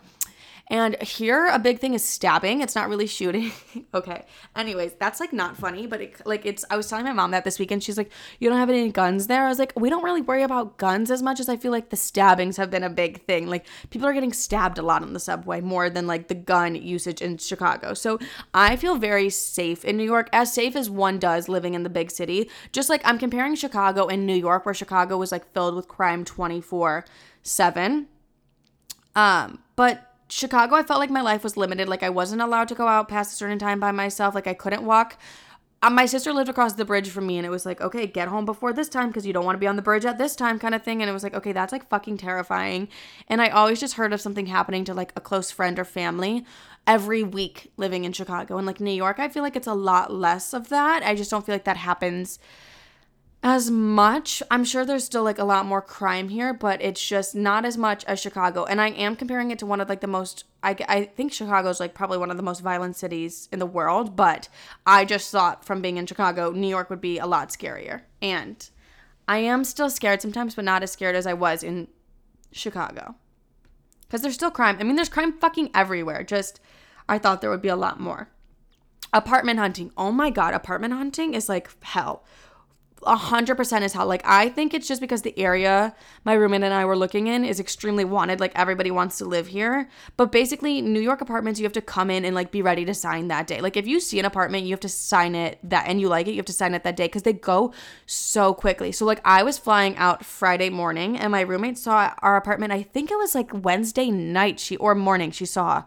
And 0.68 1.00
here, 1.00 1.46
a 1.46 1.60
big 1.60 1.78
thing 1.78 1.94
is 1.94 2.04
stabbing. 2.04 2.60
It's 2.60 2.74
not 2.74 2.88
really 2.88 3.06
shooting. 3.06 3.52
okay. 3.94 4.24
Anyways, 4.56 4.94
that's 4.98 5.20
like 5.20 5.32
not 5.32 5.56
funny, 5.56 5.86
but 5.86 6.00
it, 6.00 6.26
like 6.26 6.44
it's. 6.44 6.64
I 6.68 6.76
was 6.76 6.88
telling 6.88 7.04
my 7.04 7.12
mom 7.12 7.30
that 7.30 7.44
this 7.44 7.60
weekend. 7.60 7.84
She's 7.84 7.96
like, 7.96 8.10
"You 8.40 8.48
don't 8.48 8.58
have 8.58 8.68
any 8.68 8.90
guns 8.90 9.28
there." 9.28 9.44
I 9.44 9.48
was 9.48 9.60
like, 9.60 9.72
"We 9.78 9.90
don't 9.90 10.02
really 10.02 10.22
worry 10.22 10.42
about 10.42 10.76
guns 10.76 11.12
as 11.12 11.22
much 11.22 11.38
as 11.38 11.48
I 11.48 11.56
feel 11.56 11.70
like 11.70 11.90
the 11.90 11.96
stabbings 11.96 12.56
have 12.56 12.68
been 12.68 12.82
a 12.82 12.90
big 12.90 13.24
thing. 13.26 13.46
Like 13.46 13.64
people 13.90 14.08
are 14.08 14.12
getting 14.12 14.32
stabbed 14.32 14.78
a 14.78 14.82
lot 14.82 15.02
on 15.02 15.12
the 15.12 15.20
subway 15.20 15.60
more 15.60 15.88
than 15.88 16.08
like 16.08 16.26
the 16.26 16.34
gun 16.34 16.74
usage 16.74 17.22
in 17.22 17.38
Chicago. 17.38 17.94
So 17.94 18.18
I 18.52 18.74
feel 18.74 18.96
very 18.96 19.30
safe 19.30 19.84
in 19.84 19.96
New 19.96 20.04
York, 20.04 20.28
as 20.32 20.52
safe 20.52 20.74
as 20.74 20.90
one 20.90 21.20
does 21.20 21.48
living 21.48 21.74
in 21.74 21.84
the 21.84 21.90
big 21.90 22.10
city. 22.10 22.50
Just 22.72 22.90
like 22.90 23.02
I'm 23.04 23.18
comparing 23.20 23.54
Chicago 23.54 24.08
and 24.08 24.26
New 24.26 24.34
York, 24.34 24.66
where 24.66 24.74
Chicago 24.74 25.16
was 25.16 25.30
like 25.30 25.52
filled 25.52 25.76
with 25.76 25.86
crime 25.86 26.24
twenty 26.24 26.60
four 26.60 27.04
seven. 27.44 28.08
Um, 29.14 29.60
but 29.76 30.15
Chicago, 30.28 30.74
I 30.74 30.82
felt 30.82 31.00
like 31.00 31.10
my 31.10 31.20
life 31.20 31.44
was 31.44 31.56
limited. 31.56 31.88
Like 31.88 32.02
I 32.02 32.10
wasn't 32.10 32.42
allowed 32.42 32.68
to 32.68 32.74
go 32.74 32.88
out 32.88 33.08
past 33.08 33.32
a 33.32 33.36
certain 33.36 33.58
time 33.58 33.78
by 33.80 33.92
myself. 33.92 34.34
Like 34.34 34.46
I 34.46 34.54
couldn't 34.54 34.82
walk. 34.82 35.18
Um, 35.82 35.94
my 35.94 36.06
sister 36.06 36.32
lived 36.32 36.48
across 36.48 36.72
the 36.72 36.84
bridge 36.86 37.10
from 37.10 37.26
me, 37.26 37.36
and 37.36 37.46
it 37.46 37.50
was 37.50 37.66
like, 37.66 37.80
okay, 37.80 38.06
get 38.06 38.28
home 38.28 38.44
before 38.44 38.72
this 38.72 38.88
time 38.88 39.08
because 39.08 39.26
you 39.26 39.32
don't 39.32 39.44
want 39.44 39.56
to 39.56 39.60
be 39.60 39.66
on 39.66 39.76
the 39.76 39.82
bridge 39.82 40.06
at 40.06 40.18
this 40.18 40.34
time, 40.34 40.58
kind 40.58 40.74
of 40.74 40.82
thing. 40.82 41.02
And 41.02 41.08
it 41.08 41.12
was 41.12 41.22
like, 41.22 41.34
okay, 41.34 41.52
that's 41.52 41.70
like 41.70 41.88
fucking 41.88 42.16
terrifying. 42.16 42.88
And 43.28 43.42
I 43.42 43.50
always 43.50 43.78
just 43.78 43.94
heard 43.94 44.12
of 44.12 44.20
something 44.20 44.46
happening 44.46 44.84
to 44.86 44.94
like 44.94 45.12
a 45.14 45.20
close 45.20 45.50
friend 45.50 45.78
or 45.78 45.84
family 45.84 46.44
every 46.86 47.22
week 47.22 47.72
living 47.76 48.04
in 48.04 48.12
Chicago. 48.12 48.56
And 48.56 48.66
like 48.66 48.80
New 48.80 48.90
York, 48.90 49.18
I 49.18 49.28
feel 49.28 49.42
like 49.42 49.54
it's 49.54 49.66
a 49.66 49.74
lot 49.74 50.12
less 50.12 50.54
of 50.54 50.70
that. 50.70 51.02
I 51.02 51.14
just 51.14 51.30
don't 51.30 51.44
feel 51.44 51.54
like 51.54 51.64
that 51.64 51.76
happens 51.76 52.38
as 53.46 53.70
much. 53.70 54.42
I'm 54.50 54.64
sure 54.64 54.84
there's 54.84 55.04
still 55.04 55.22
like 55.22 55.38
a 55.38 55.44
lot 55.44 55.66
more 55.66 55.80
crime 55.80 56.30
here, 56.30 56.52
but 56.52 56.82
it's 56.82 57.06
just 57.06 57.36
not 57.36 57.64
as 57.64 57.78
much 57.78 58.04
as 58.06 58.18
Chicago. 58.18 58.64
And 58.64 58.80
I 58.80 58.88
am 58.88 59.14
comparing 59.14 59.52
it 59.52 59.60
to 59.60 59.66
one 59.66 59.80
of 59.80 59.88
like 59.88 60.00
the 60.00 60.08
most, 60.08 60.46
I, 60.64 60.76
I 60.88 61.04
think 61.04 61.32
Chicago's 61.32 61.78
like 61.78 61.94
probably 61.94 62.18
one 62.18 62.32
of 62.32 62.38
the 62.38 62.42
most 62.42 62.58
violent 62.58 62.96
cities 62.96 63.48
in 63.52 63.60
the 63.60 63.64
world, 63.64 64.16
but 64.16 64.48
I 64.84 65.04
just 65.04 65.30
thought 65.30 65.64
from 65.64 65.80
being 65.80 65.96
in 65.96 66.06
Chicago, 66.06 66.50
New 66.50 66.66
York 66.66 66.90
would 66.90 67.00
be 67.00 67.18
a 67.18 67.26
lot 67.26 67.50
scarier. 67.50 68.02
And 68.20 68.68
I 69.28 69.38
am 69.38 69.62
still 69.62 69.90
scared 69.90 70.20
sometimes, 70.20 70.56
but 70.56 70.64
not 70.64 70.82
as 70.82 70.90
scared 70.90 71.14
as 71.14 71.24
I 71.24 71.34
was 71.34 71.62
in 71.62 71.86
Chicago. 72.50 73.14
Because 74.00 74.22
there's 74.22 74.34
still 74.34 74.50
crime. 74.50 74.78
I 74.80 74.82
mean, 74.82 74.96
there's 74.96 75.08
crime 75.08 75.38
fucking 75.38 75.70
everywhere. 75.72 76.24
Just, 76.24 76.58
I 77.08 77.18
thought 77.18 77.42
there 77.42 77.50
would 77.50 77.62
be 77.62 77.68
a 77.68 77.76
lot 77.76 78.00
more. 78.00 78.28
Apartment 79.12 79.60
hunting. 79.60 79.92
Oh 79.96 80.10
my 80.10 80.30
God, 80.30 80.52
apartment 80.52 80.94
hunting 80.94 81.32
is 81.32 81.48
like 81.48 81.70
hell 81.84 82.24
a 83.04 83.16
hundred 83.16 83.56
percent 83.56 83.84
is 83.84 83.92
how 83.92 84.06
like 84.06 84.22
I 84.24 84.48
think 84.48 84.72
it's 84.72 84.88
just 84.88 85.00
because 85.00 85.22
the 85.22 85.38
area 85.38 85.94
my 86.24 86.32
roommate 86.32 86.62
and 86.62 86.72
I 86.72 86.84
were 86.84 86.96
looking 86.96 87.26
in 87.26 87.44
is 87.44 87.60
extremely 87.60 88.04
wanted. 88.04 88.40
Like 88.40 88.52
everybody 88.54 88.90
wants 88.90 89.18
to 89.18 89.24
live 89.24 89.48
here. 89.48 89.88
But 90.16 90.32
basically 90.32 90.80
New 90.80 91.00
York 91.00 91.20
apartments 91.20 91.60
you 91.60 91.64
have 91.64 91.72
to 91.74 91.82
come 91.82 92.10
in 92.10 92.24
and 92.24 92.34
like 92.34 92.50
be 92.50 92.62
ready 92.62 92.84
to 92.84 92.94
sign 92.94 93.28
that 93.28 93.46
day. 93.46 93.60
Like 93.60 93.76
if 93.76 93.86
you 93.86 94.00
see 94.00 94.18
an 94.18 94.24
apartment, 94.24 94.64
you 94.64 94.72
have 94.72 94.80
to 94.80 94.88
sign 94.88 95.34
it 95.34 95.58
that 95.62 95.86
and 95.86 96.00
you 96.00 96.08
like 96.08 96.26
it, 96.26 96.32
you 96.32 96.38
have 96.38 96.46
to 96.46 96.52
sign 96.52 96.74
it 96.74 96.84
that 96.84 96.96
day 96.96 97.06
because 97.06 97.22
they 97.22 97.34
go 97.34 97.72
so 98.06 98.54
quickly. 98.54 98.92
So 98.92 99.04
like 99.04 99.20
I 99.24 99.42
was 99.42 99.58
flying 99.58 99.96
out 99.96 100.24
Friday 100.24 100.70
morning 100.70 101.18
and 101.18 101.30
my 101.30 101.42
roommate 101.42 101.78
saw 101.78 102.14
our 102.20 102.36
apartment, 102.36 102.72
I 102.72 102.82
think 102.82 103.10
it 103.10 103.18
was 103.18 103.34
like 103.34 103.50
Wednesday 103.52 104.10
night 104.10 104.58
she 104.58 104.76
or 104.78 104.94
morning 104.94 105.30
she 105.30 105.46
saw 105.46 105.84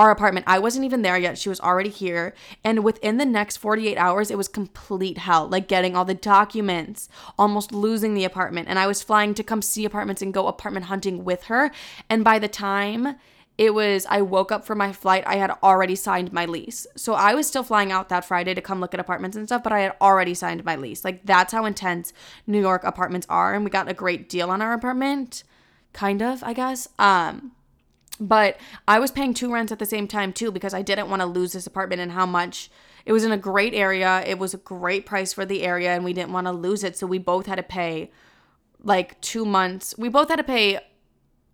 our 0.00 0.10
apartment. 0.10 0.46
I 0.48 0.58
wasn't 0.58 0.86
even 0.86 1.02
there 1.02 1.18
yet. 1.18 1.36
She 1.36 1.50
was 1.50 1.60
already 1.60 1.90
here. 1.90 2.34
And 2.64 2.82
within 2.82 3.18
the 3.18 3.26
next 3.26 3.58
48 3.58 3.98
hours, 3.98 4.30
it 4.30 4.38
was 4.38 4.48
complete 4.48 5.18
hell. 5.18 5.46
Like 5.46 5.68
getting 5.68 5.94
all 5.94 6.06
the 6.06 6.14
documents, 6.14 7.10
almost 7.38 7.70
losing 7.70 8.14
the 8.14 8.24
apartment. 8.24 8.68
And 8.68 8.78
I 8.78 8.86
was 8.86 9.02
flying 9.02 9.34
to 9.34 9.42
come 9.42 9.60
see 9.60 9.84
apartments 9.84 10.22
and 10.22 10.32
go 10.32 10.46
apartment 10.46 10.86
hunting 10.86 11.22
with 11.22 11.44
her. 11.44 11.70
And 12.08 12.24
by 12.24 12.38
the 12.38 12.48
time 12.48 13.16
it 13.58 13.74
was, 13.74 14.06
I 14.08 14.22
woke 14.22 14.50
up 14.50 14.64
for 14.64 14.74
my 14.74 14.90
flight, 14.90 15.22
I 15.26 15.36
had 15.36 15.50
already 15.62 15.96
signed 15.96 16.32
my 16.32 16.46
lease. 16.46 16.86
So 16.96 17.12
I 17.12 17.34
was 17.34 17.46
still 17.46 17.62
flying 17.62 17.92
out 17.92 18.08
that 18.08 18.24
Friday 18.24 18.54
to 18.54 18.62
come 18.62 18.80
look 18.80 18.94
at 18.94 19.00
apartments 19.00 19.36
and 19.36 19.46
stuff, 19.46 19.62
but 19.62 19.70
I 19.70 19.80
had 19.80 19.96
already 20.00 20.32
signed 20.32 20.64
my 20.64 20.76
lease. 20.76 21.04
Like 21.04 21.26
that's 21.26 21.52
how 21.52 21.66
intense 21.66 22.14
New 22.46 22.60
York 22.60 22.84
apartments 22.84 23.26
are. 23.28 23.52
And 23.52 23.64
we 23.64 23.70
got 23.70 23.86
a 23.86 23.92
great 23.92 24.30
deal 24.30 24.50
on 24.50 24.62
our 24.62 24.72
apartment. 24.72 25.44
Kind 25.92 26.22
of, 26.22 26.42
I 26.42 26.54
guess. 26.54 26.88
Um, 26.98 27.52
but 28.20 28.58
I 28.86 28.98
was 28.98 29.10
paying 29.10 29.34
two 29.34 29.52
rents 29.52 29.72
at 29.72 29.78
the 29.78 29.86
same 29.86 30.06
time 30.06 30.32
too 30.32 30.52
because 30.52 30.74
I 30.74 30.82
didn't 30.82 31.08
want 31.08 31.20
to 31.20 31.26
lose 31.26 31.52
this 31.52 31.66
apartment 31.66 32.02
and 32.02 32.12
how 32.12 32.26
much 32.26 32.70
it 33.06 33.12
was 33.12 33.24
in 33.24 33.32
a 33.32 33.38
great 33.38 33.74
area. 33.74 34.22
It 34.26 34.38
was 34.38 34.52
a 34.52 34.58
great 34.58 35.06
price 35.06 35.32
for 35.32 35.46
the 35.46 35.62
area 35.62 35.90
and 35.94 36.04
we 36.04 36.12
didn't 36.12 36.32
want 36.32 36.46
to 36.46 36.52
lose 36.52 36.84
it. 36.84 36.96
So 36.96 37.06
we 37.06 37.18
both 37.18 37.46
had 37.46 37.56
to 37.56 37.62
pay 37.62 38.10
like 38.82 39.20
two 39.20 39.44
months. 39.44 39.94
We 39.96 40.08
both 40.08 40.28
had 40.28 40.36
to 40.36 40.44
pay 40.44 40.80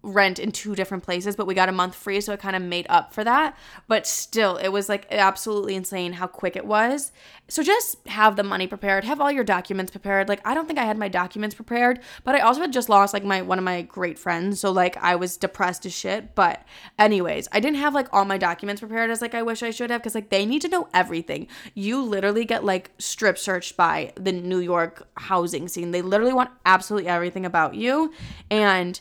rent 0.07 0.39
in 0.39 0.53
two 0.53 0.75
different 0.75 1.03
places, 1.03 1.37
but 1.37 1.47
we 1.47 1.55
got 1.55 1.69
a 1.69 1.73
month 1.73 1.95
free, 1.95 2.21
so 2.21 2.33
it 2.33 2.41
kind 2.41 2.57
of 2.57 2.63
made 2.63 2.87
up 2.89 3.13
for 3.13 3.25
that. 3.25 3.57
But 3.89 4.07
still, 4.07 4.57
it 4.57 4.69
was 4.69 4.89
like 4.89 5.07
absolutely 5.11 5.75
insane 5.75 6.15
how 6.15 6.27
quick 6.29 6.57
it 6.57 6.65
was. 6.65 7.13
So 7.49 7.63
just 7.63 7.97
have 8.07 8.37
the 8.37 8.43
money 8.43 8.67
prepared, 8.67 9.05
have 9.05 9.21
all 9.21 9.31
your 9.31 9.45
documents 9.45 9.93
prepared. 9.93 10.29
Like 10.29 10.41
I 10.45 10.55
don't 10.55 10.67
think 10.67 10.79
I 10.79 10.85
had 10.85 10.99
my 10.99 11.09
documents 11.09 11.55
prepared, 11.55 12.01
but 12.25 12.35
I 12.35 12.41
also 12.41 12.61
had 12.61 12.73
just 12.73 12.89
lost 12.89 13.13
like 13.13 13.25
my 13.25 13.43
one 13.43 13.59
of 13.59 13.65
my 13.65 13.83
great 13.83 14.19
friends, 14.19 14.61
so 14.61 14.71
like 14.71 14.97
I 14.99 15.17
was 15.17 15.37
depressed 15.37 15.85
as 15.87 15.95
shit. 15.95 16.35
But 16.35 16.65
anyways, 16.99 17.49
I 17.53 17.61
didn't 17.61 17.79
have 17.79 17.95
like 17.95 18.09
all 18.13 18.25
my 18.25 18.39
documents 18.39 18.81
prepared 18.81 19.11
as 19.11 19.21
like 19.21 19.35
I 19.35 19.43
wish 19.43 19.63
I 19.63 19.71
should 19.71 19.91
have 19.91 20.01
because 20.01 20.15
like 20.15 20.31
they 20.31 20.47
need 20.47 20.63
to 20.63 20.69
know 20.69 20.89
everything. 20.95 21.49
You 21.75 22.03
literally 22.03 22.45
get 22.45 22.65
like 22.65 22.93
strip 22.99 23.39
searched 23.39 23.77
by 23.77 24.13
the 24.17 24.33
New 24.33 24.61
York 24.61 25.07
housing 25.17 25.69
scene. 25.69 25.91
They 25.91 26.03
literally 26.03 26.33
want 26.33 26.51
absolutely 26.65 27.09
everything 27.09 27.45
about 27.45 27.75
you 27.75 28.13
and 28.51 29.01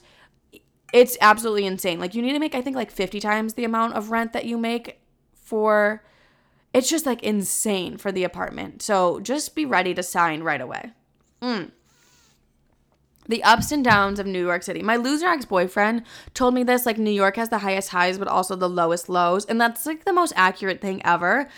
it's 0.95 1.17
absolutely 1.19 1.65
insane. 1.65 1.99
Like 1.99 2.15
you 2.15 2.21
need 2.21 2.31
to 2.33 2.39
make 2.39 2.55
I 2.55 2.61
think 2.61 2.77
like 2.77 2.89
50 2.89 3.19
times 3.19 3.55
the 3.55 3.65
amount 3.65 3.95
of 3.95 4.11
rent 4.11 4.31
that 4.31 4.45
you 4.45 4.57
make 4.57 5.01
for 5.33 6.01
it's 6.73 6.89
just 6.89 7.05
like 7.05 7.21
insane 7.21 7.97
for 7.97 8.13
the 8.13 8.23
apartment. 8.23 8.81
So 8.81 9.19
just 9.19 9.55
be 9.55 9.65
ready 9.65 9.93
to 9.93 10.01
sign 10.01 10.41
right 10.41 10.61
away. 10.61 10.93
Mm. 11.41 11.71
The 13.27 13.43
ups 13.43 13.73
and 13.73 13.83
downs 13.83 14.19
of 14.19 14.25
New 14.25 14.45
York 14.45 14.63
City. 14.63 14.81
My 14.81 14.95
loser 14.95 15.27
ex 15.27 15.43
boyfriend 15.43 16.03
told 16.33 16.53
me 16.53 16.63
this 16.63 16.85
like 16.85 16.97
New 16.97 17.11
York 17.11 17.35
has 17.35 17.49
the 17.49 17.57
highest 17.57 17.89
highs, 17.89 18.17
but 18.17 18.29
also 18.29 18.55
the 18.55 18.69
lowest 18.69 19.09
lows. 19.09 19.45
And 19.45 19.59
that's 19.59 19.85
like 19.85 20.05
the 20.05 20.13
most 20.13 20.31
accurate 20.37 20.79
thing 20.79 21.01
ever 21.05 21.49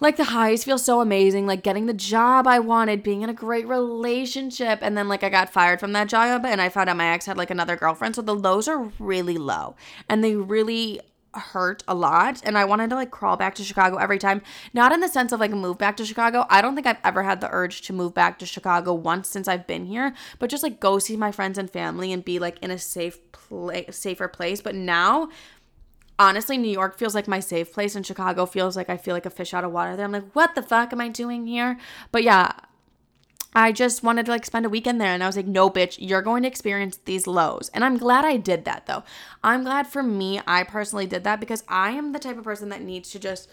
like 0.00 0.16
the 0.16 0.24
highs 0.24 0.64
feel 0.64 0.78
so 0.78 1.00
amazing, 1.00 1.46
like 1.46 1.62
getting 1.62 1.86
the 1.86 1.94
job 1.94 2.46
I 2.46 2.58
wanted, 2.58 3.02
being 3.02 3.22
in 3.22 3.30
a 3.30 3.34
great 3.34 3.66
relationship. 3.66 4.78
And 4.82 4.96
then, 4.96 5.08
like, 5.08 5.24
I 5.24 5.28
got 5.28 5.52
fired 5.52 5.80
from 5.80 5.92
that 5.92 6.08
job 6.08 6.44
and 6.44 6.60
I 6.60 6.68
found 6.68 6.88
out 6.88 6.96
my 6.96 7.08
ex 7.08 7.26
had 7.26 7.36
like 7.36 7.50
another 7.50 7.76
girlfriend. 7.76 8.14
So 8.14 8.22
the 8.22 8.34
lows 8.34 8.68
are 8.68 8.90
really 8.98 9.38
low 9.38 9.76
and 10.08 10.22
they 10.22 10.36
really 10.36 11.00
hurt 11.34 11.82
a 11.86 11.94
lot. 11.94 12.40
And 12.44 12.56
I 12.56 12.64
wanted 12.64 12.90
to 12.90 12.96
like 12.96 13.10
crawl 13.10 13.36
back 13.36 13.54
to 13.56 13.64
Chicago 13.64 13.96
every 13.96 14.18
time. 14.18 14.42
Not 14.72 14.92
in 14.92 15.00
the 15.00 15.08
sense 15.08 15.32
of 15.32 15.40
like 15.40 15.50
move 15.50 15.78
back 15.78 15.96
to 15.98 16.04
Chicago. 16.04 16.46
I 16.48 16.62
don't 16.62 16.74
think 16.74 16.86
I've 16.86 16.98
ever 17.04 17.22
had 17.22 17.40
the 17.40 17.50
urge 17.50 17.82
to 17.82 17.92
move 17.92 18.14
back 18.14 18.38
to 18.38 18.46
Chicago 18.46 18.94
once 18.94 19.28
since 19.28 19.48
I've 19.48 19.66
been 19.66 19.86
here, 19.86 20.14
but 20.38 20.50
just 20.50 20.62
like 20.62 20.80
go 20.80 20.98
see 20.98 21.16
my 21.16 21.32
friends 21.32 21.58
and 21.58 21.70
family 21.70 22.12
and 22.12 22.24
be 22.24 22.38
like 22.38 22.58
in 22.60 22.70
a 22.70 22.78
safe 22.78 23.18
place, 23.32 23.96
safer 23.96 24.28
place. 24.28 24.60
But 24.60 24.74
now, 24.74 25.28
honestly, 26.18 26.58
New 26.58 26.70
York 26.70 26.98
feels 26.98 27.14
like 27.14 27.28
my 27.28 27.40
safe 27.40 27.72
place, 27.72 27.94
and 27.94 28.06
Chicago 28.06 28.46
feels 28.46 28.76
like 28.76 28.90
I 28.90 28.96
feel 28.96 29.14
like 29.14 29.26
a 29.26 29.30
fish 29.30 29.54
out 29.54 29.64
of 29.64 29.72
water 29.72 29.96
there. 29.96 30.04
I'm 30.04 30.12
like, 30.12 30.32
what 30.32 30.54
the 30.54 30.62
fuck 30.62 30.92
am 30.92 31.00
I 31.00 31.08
doing 31.08 31.46
here? 31.46 31.78
But 32.12 32.22
yeah, 32.24 32.52
I 33.54 33.72
just 33.72 34.02
wanted 34.02 34.26
to 34.26 34.32
like 34.32 34.44
spend 34.44 34.66
a 34.66 34.68
weekend 34.68 35.00
there 35.00 35.12
and 35.12 35.22
I 35.22 35.26
was 35.26 35.36
like, 35.36 35.46
no, 35.46 35.70
bitch, 35.70 35.96
you're 35.98 36.22
going 36.22 36.42
to 36.42 36.48
experience 36.48 36.98
these 37.04 37.26
lows. 37.26 37.70
And 37.72 37.82
I'm 37.82 37.96
glad 37.96 38.24
I 38.24 38.36
did 38.36 38.64
that 38.66 38.86
though. 38.86 39.04
I'm 39.42 39.64
glad 39.64 39.86
for 39.86 40.02
me, 40.02 40.40
I 40.46 40.64
personally 40.64 41.06
did 41.06 41.24
that 41.24 41.40
because 41.40 41.64
I 41.66 41.90
am 41.90 42.12
the 42.12 42.18
type 42.18 42.36
of 42.36 42.44
person 42.44 42.68
that 42.68 42.82
needs 42.82 43.10
to 43.10 43.18
just 43.18 43.48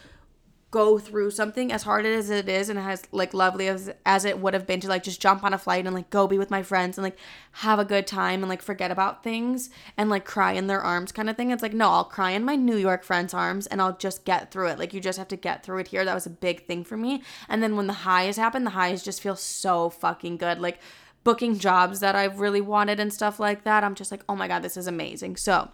go 0.76 1.00
through 1.00 1.32
something 1.32 1.72
as 1.72 1.84
hard 1.84 2.06
as 2.06 2.30
it 2.30 2.50
is 2.50 2.68
and 2.68 2.78
as 2.78 3.02
like 3.14 3.34
lovely 3.34 3.70
as 3.70 3.94
as 4.06 4.26
it 4.26 4.40
would 4.40 4.54
have 4.54 4.68
been 4.68 4.82
to 4.82 4.90
like 4.90 5.04
just 5.04 5.22
jump 5.22 5.42
on 5.42 5.54
a 5.54 5.58
flight 5.58 5.86
and 5.86 5.96
like 5.96 6.10
go 6.10 6.28
be 6.28 6.38
with 6.38 6.52
my 6.52 6.62
friends 6.62 6.98
and 6.98 7.04
like 7.04 7.18
have 7.54 7.80
a 7.80 7.86
good 7.86 8.06
time 8.06 8.44
and 8.44 8.50
like 8.50 8.62
forget 8.62 8.92
about 8.92 9.24
things 9.24 9.70
and 9.96 10.10
like 10.10 10.26
cry 10.26 10.52
in 10.52 10.68
their 10.68 10.82
arms 10.82 11.14
kind 11.14 11.30
of 11.30 11.38
thing. 11.38 11.50
It's 11.50 11.64
like 11.64 11.74
no, 11.74 11.90
I'll 11.92 12.04
cry 12.04 12.32
in 12.32 12.44
my 12.44 12.58
New 12.58 12.76
York 12.76 13.06
friends' 13.06 13.34
arms 13.34 13.68
and 13.68 13.82
I'll 13.82 13.96
just 13.96 14.26
get 14.26 14.52
through 14.52 14.68
it. 14.68 14.78
Like 14.78 14.94
you 14.94 15.00
just 15.00 15.18
have 15.18 15.30
to 15.30 15.38
get 15.38 15.64
through 15.64 15.78
it 15.78 15.88
here. 15.88 16.04
That 16.04 16.14
was 16.14 16.26
a 16.26 16.30
big 16.30 16.68
thing 16.68 16.84
for 16.84 16.98
me. 16.98 17.24
And 17.48 17.64
then 17.64 17.78
when 17.78 17.88
the 17.88 17.94
highs 17.94 18.36
happen, 18.36 18.66
the 18.66 18.72
highs 18.72 19.02
just 19.02 19.22
feel 19.22 19.38
so 19.38 19.90
fucking 19.90 20.36
good. 20.36 20.60
Like 20.60 20.80
booking 21.24 21.58
jobs 21.58 22.02
that 22.02 22.18
I've 22.18 22.42
really 22.42 22.62
wanted 22.62 23.00
and 23.00 23.14
stuff 23.14 23.40
like 23.40 23.64
that. 23.64 23.86
I'm 23.86 23.96
just 23.96 24.12
like, 24.12 24.26
"Oh 24.28 24.36
my 24.36 24.50
god, 24.50 24.62
this 24.62 24.76
is 24.76 24.88
amazing." 24.88 25.38
So, 25.38 25.70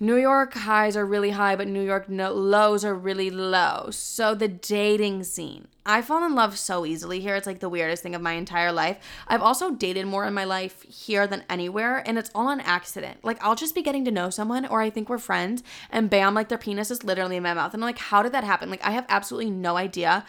New 0.00 0.14
York 0.14 0.54
highs 0.54 0.96
are 0.96 1.04
really 1.04 1.30
high, 1.30 1.56
but 1.56 1.66
New 1.66 1.82
York 1.82 2.08
no- 2.08 2.32
lows 2.32 2.84
are 2.84 2.94
really 2.94 3.30
low. 3.30 3.88
So 3.90 4.32
the 4.32 4.46
dating 4.46 5.24
scene. 5.24 5.66
I 5.84 6.02
fall 6.02 6.24
in 6.24 6.36
love 6.36 6.56
so 6.56 6.86
easily 6.86 7.18
here. 7.18 7.34
It's 7.34 7.46
like 7.46 7.58
the 7.58 7.68
weirdest 7.68 8.02
thing 8.02 8.14
of 8.14 8.22
my 8.22 8.34
entire 8.34 8.70
life. 8.70 8.98
I've 9.26 9.42
also 9.42 9.72
dated 9.72 10.06
more 10.06 10.24
in 10.24 10.34
my 10.34 10.44
life 10.44 10.82
here 10.82 11.26
than 11.26 11.42
anywhere, 11.50 12.02
and 12.06 12.16
it's 12.16 12.30
all 12.32 12.46
on 12.46 12.60
accident. 12.60 13.24
Like 13.24 13.42
I'll 13.42 13.56
just 13.56 13.74
be 13.74 13.82
getting 13.82 14.04
to 14.04 14.12
know 14.12 14.30
someone, 14.30 14.66
or 14.66 14.82
I 14.82 14.90
think 14.90 15.08
we're 15.08 15.18
friends, 15.18 15.64
and 15.90 16.10
bam, 16.10 16.34
like 16.34 16.48
their 16.48 16.58
penis 16.58 16.92
is 16.92 17.02
literally 17.02 17.36
in 17.36 17.42
my 17.42 17.54
mouth. 17.54 17.74
And 17.74 17.82
I'm 17.82 17.88
like, 17.88 17.98
how 17.98 18.22
did 18.22 18.32
that 18.32 18.44
happen? 18.44 18.70
Like 18.70 18.84
I 18.84 18.90
have 18.92 19.06
absolutely 19.08 19.50
no 19.50 19.76
idea 19.76 20.24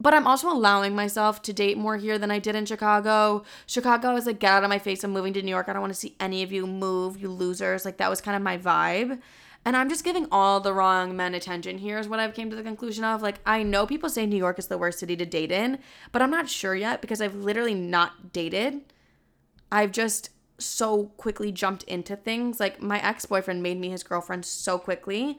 but 0.00 0.14
I'm 0.14 0.26
also 0.26 0.50
allowing 0.50 0.94
myself 0.94 1.42
to 1.42 1.52
date 1.52 1.76
more 1.76 1.98
here 1.98 2.18
than 2.18 2.30
I 2.30 2.38
did 2.38 2.56
in 2.56 2.64
Chicago. 2.64 3.44
Chicago 3.66 4.16
is 4.16 4.24
like, 4.24 4.38
get 4.38 4.52
out 4.52 4.64
of 4.64 4.70
my 4.70 4.78
face. 4.78 5.04
I'm 5.04 5.10
moving 5.10 5.34
to 5.34 5.42
New 5.42 5.50
York. 5.50 5.68
I 5.68 5.74
don't 5.74 5.82
want 5.82 5.92
to 5.92 5.98
see 5.98 6.16
any 6.18 6.42
of 6.42 6.50
you 6.50 6.66
move, 6.66 7.20
you 7.20 7.28
losers. 7.28 7.84
Like, 7.84 7.98
that 7.98 8.08
was 8.08 8.22
kind 8.22 8.36
of 8.36 8.42
my 8.42 8.56
vibe. 8.56 9.20
And 9.62 9.76
I'm 9.76 9.90
just 9.90 10.04
giving 10.04 10.26
all 10.32 10.58
the 10.58 10.72
wrong 10.72 11.14
men 11.14 11.34
attention 11.34 11.76
here, 11.76 11.98
is 11.98 12.08
what 12.08 12.18
I've 12.18 12.32
came 12.32 12.48
to 12.48 12.56
the 12.56 12.62
conclusion 12.62 13.04
of. 13.04 13.20
Like, 13.20 13.40
I 13.44 13.62
know 13.62 13.86
people 13.86 14.08
say 14.08 14.24
New 14.24 14.38
York 14.38 14.58
is 14.58 14.68
the 14.68 14.78
worst 14.78 14.98
city 14.98 15.16
to 15.16 15.26
date 15.26 15.52
in, 15.52 15.78
but 16.12 16.22
I'm 16.22 16.30
not 16.30 16.48
sure 16.48 16.74
yet 16.74 17.02
because 17.02 17.20
I've 17.20 17.34
literally 17.34 17.74
not 17.74 18.32
dated. 18.32 18.80
I've 19.70 19.92
just 19.92 20.30
so 20.56 21.06
quickly 21.18 21.52
jumped 21.52 21.82
into 21.82 22.16
things. 22.16 22.58
Like, 22.58 22.80
my 22.80 23.04
ex 23.04 23.26
boyfriend 23.26 23.62
made 23.62 23.78
me 23.78 23.90
his 23.90 24.02
girlfriend 24.02 24.46
so 24.46 24.78
quickly 24.78 25.38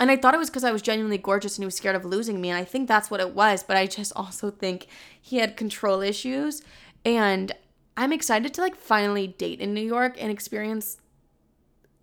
and 0.00 0.10
I 0.10 0.16
thought 0.16 0.34
it 0.34 0.38
was 0.38 0.50
because 0.50 0.64
I 0.64 0.72
was 0.72 0.82
genuinely 0.82 1.18
gorgeous 1.18 1.56
and 1.56 1.62
he 1.62 1.66
was 1.66 1.76
scared 1.76 1.96
of 1.96 2.04
losing 2.04 2.40
me. 2.40 2.50
And 2.50 2.58
I 2.58 2.64
think 2.64 2.88
that's 2.88 3.10
what 3.10 3.20
it 3.20 3.34
was. 3.34 3.62
But 3.62 3.76
I 3.76 3.86
just 3.86 4.12
also 4.16 4.50
think 4.50 4.86
he 5.20 5.38
had 5.38 5.56
control 5.56 6.00
issues. 6.00 6.62
And 7.04 7.52
I'm 7.96 8.12
excited 8.12 8.54
to 8.54 8.60
like 8.60 8.76
finally 8.76 9.26
date 9.26 9.60
in 9.60 9.74
New 9.74 9.84
York 9.84 10.16
and 10.18 10.30
experience 10.30 10.98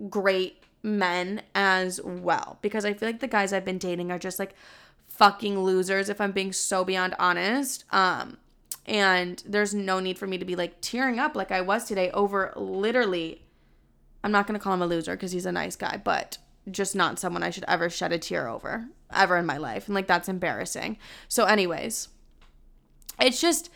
great 0.10 0.64
men 0.84 1.42
as 1.56 2.00
well. 2.04 2.58
Because 2.62 2.86
I 2.86 2.94
feel 2.94 3.10
like 3.10 3.20
the 3.20 3.28
guys 3.28 3.52
I've 3.54 3.66
been 3.66 3.78
dating 3.78 4.12
are 4.12 4.20
just 4.20 4.40
like 4.40 4.56
fucking 5.08 5.60
losers, 5.60 6.10
if 6.10 6.22
I'm 6.22 6.32
being 6.32 6.54
so 6.54 6.86
beyond 6.86 7.16
honest. 7.20 7.84
Um, 7.92 8.38
and 8.86 9.44
there's 9.46 9.74
no 9.74 10.00
need 10.00 10.18
for 10.18 10.28
me 10.28 10.38
to 10.38 10.46
be 10.46 10.56
like 10.56 10.80
tearing 10.82 11.20
up 11.20 11.36
like 11.36 11.52
I 11.52 11.62
was 11.62 11.86
today 11.86 12.12
over 12.12 12.54
literally. 12.56 13.44
I'm 14.24 14.32
not 14.32 14.48
gonna 14.48 14.60
call 14.60 14.74
him 14.74 14.82
a 14.82 14.88
loser 14.88 15.16
because 15.16 15.32
he's 15.32 15.46
a 15.46 15.52
nice 15.52 15.76
guy, 15.76 16.00
but 16.04 16.38
just 16.72 16.96
not 16.96 17.20
someone 17.20 17.44
I 17.44 17.50
should 17.50 17.66
ever 17.68 17.90
shed 17.90 18.12
a 18.12 18.18
tear 18.18 18.48
over 18.48 18.88
ever 19.12 19.38
in 19.38 19.46
my 19.46 19.58
life. 19.58 19.88
And 19.88 19.96
like 19.96 20.08
that's 20.08 20.30
embarrassing. 20.30 20.98
So, 21.28 21.46
anyways, 21.46 22.10
it's 23.20 23.42
just 23.42 23.70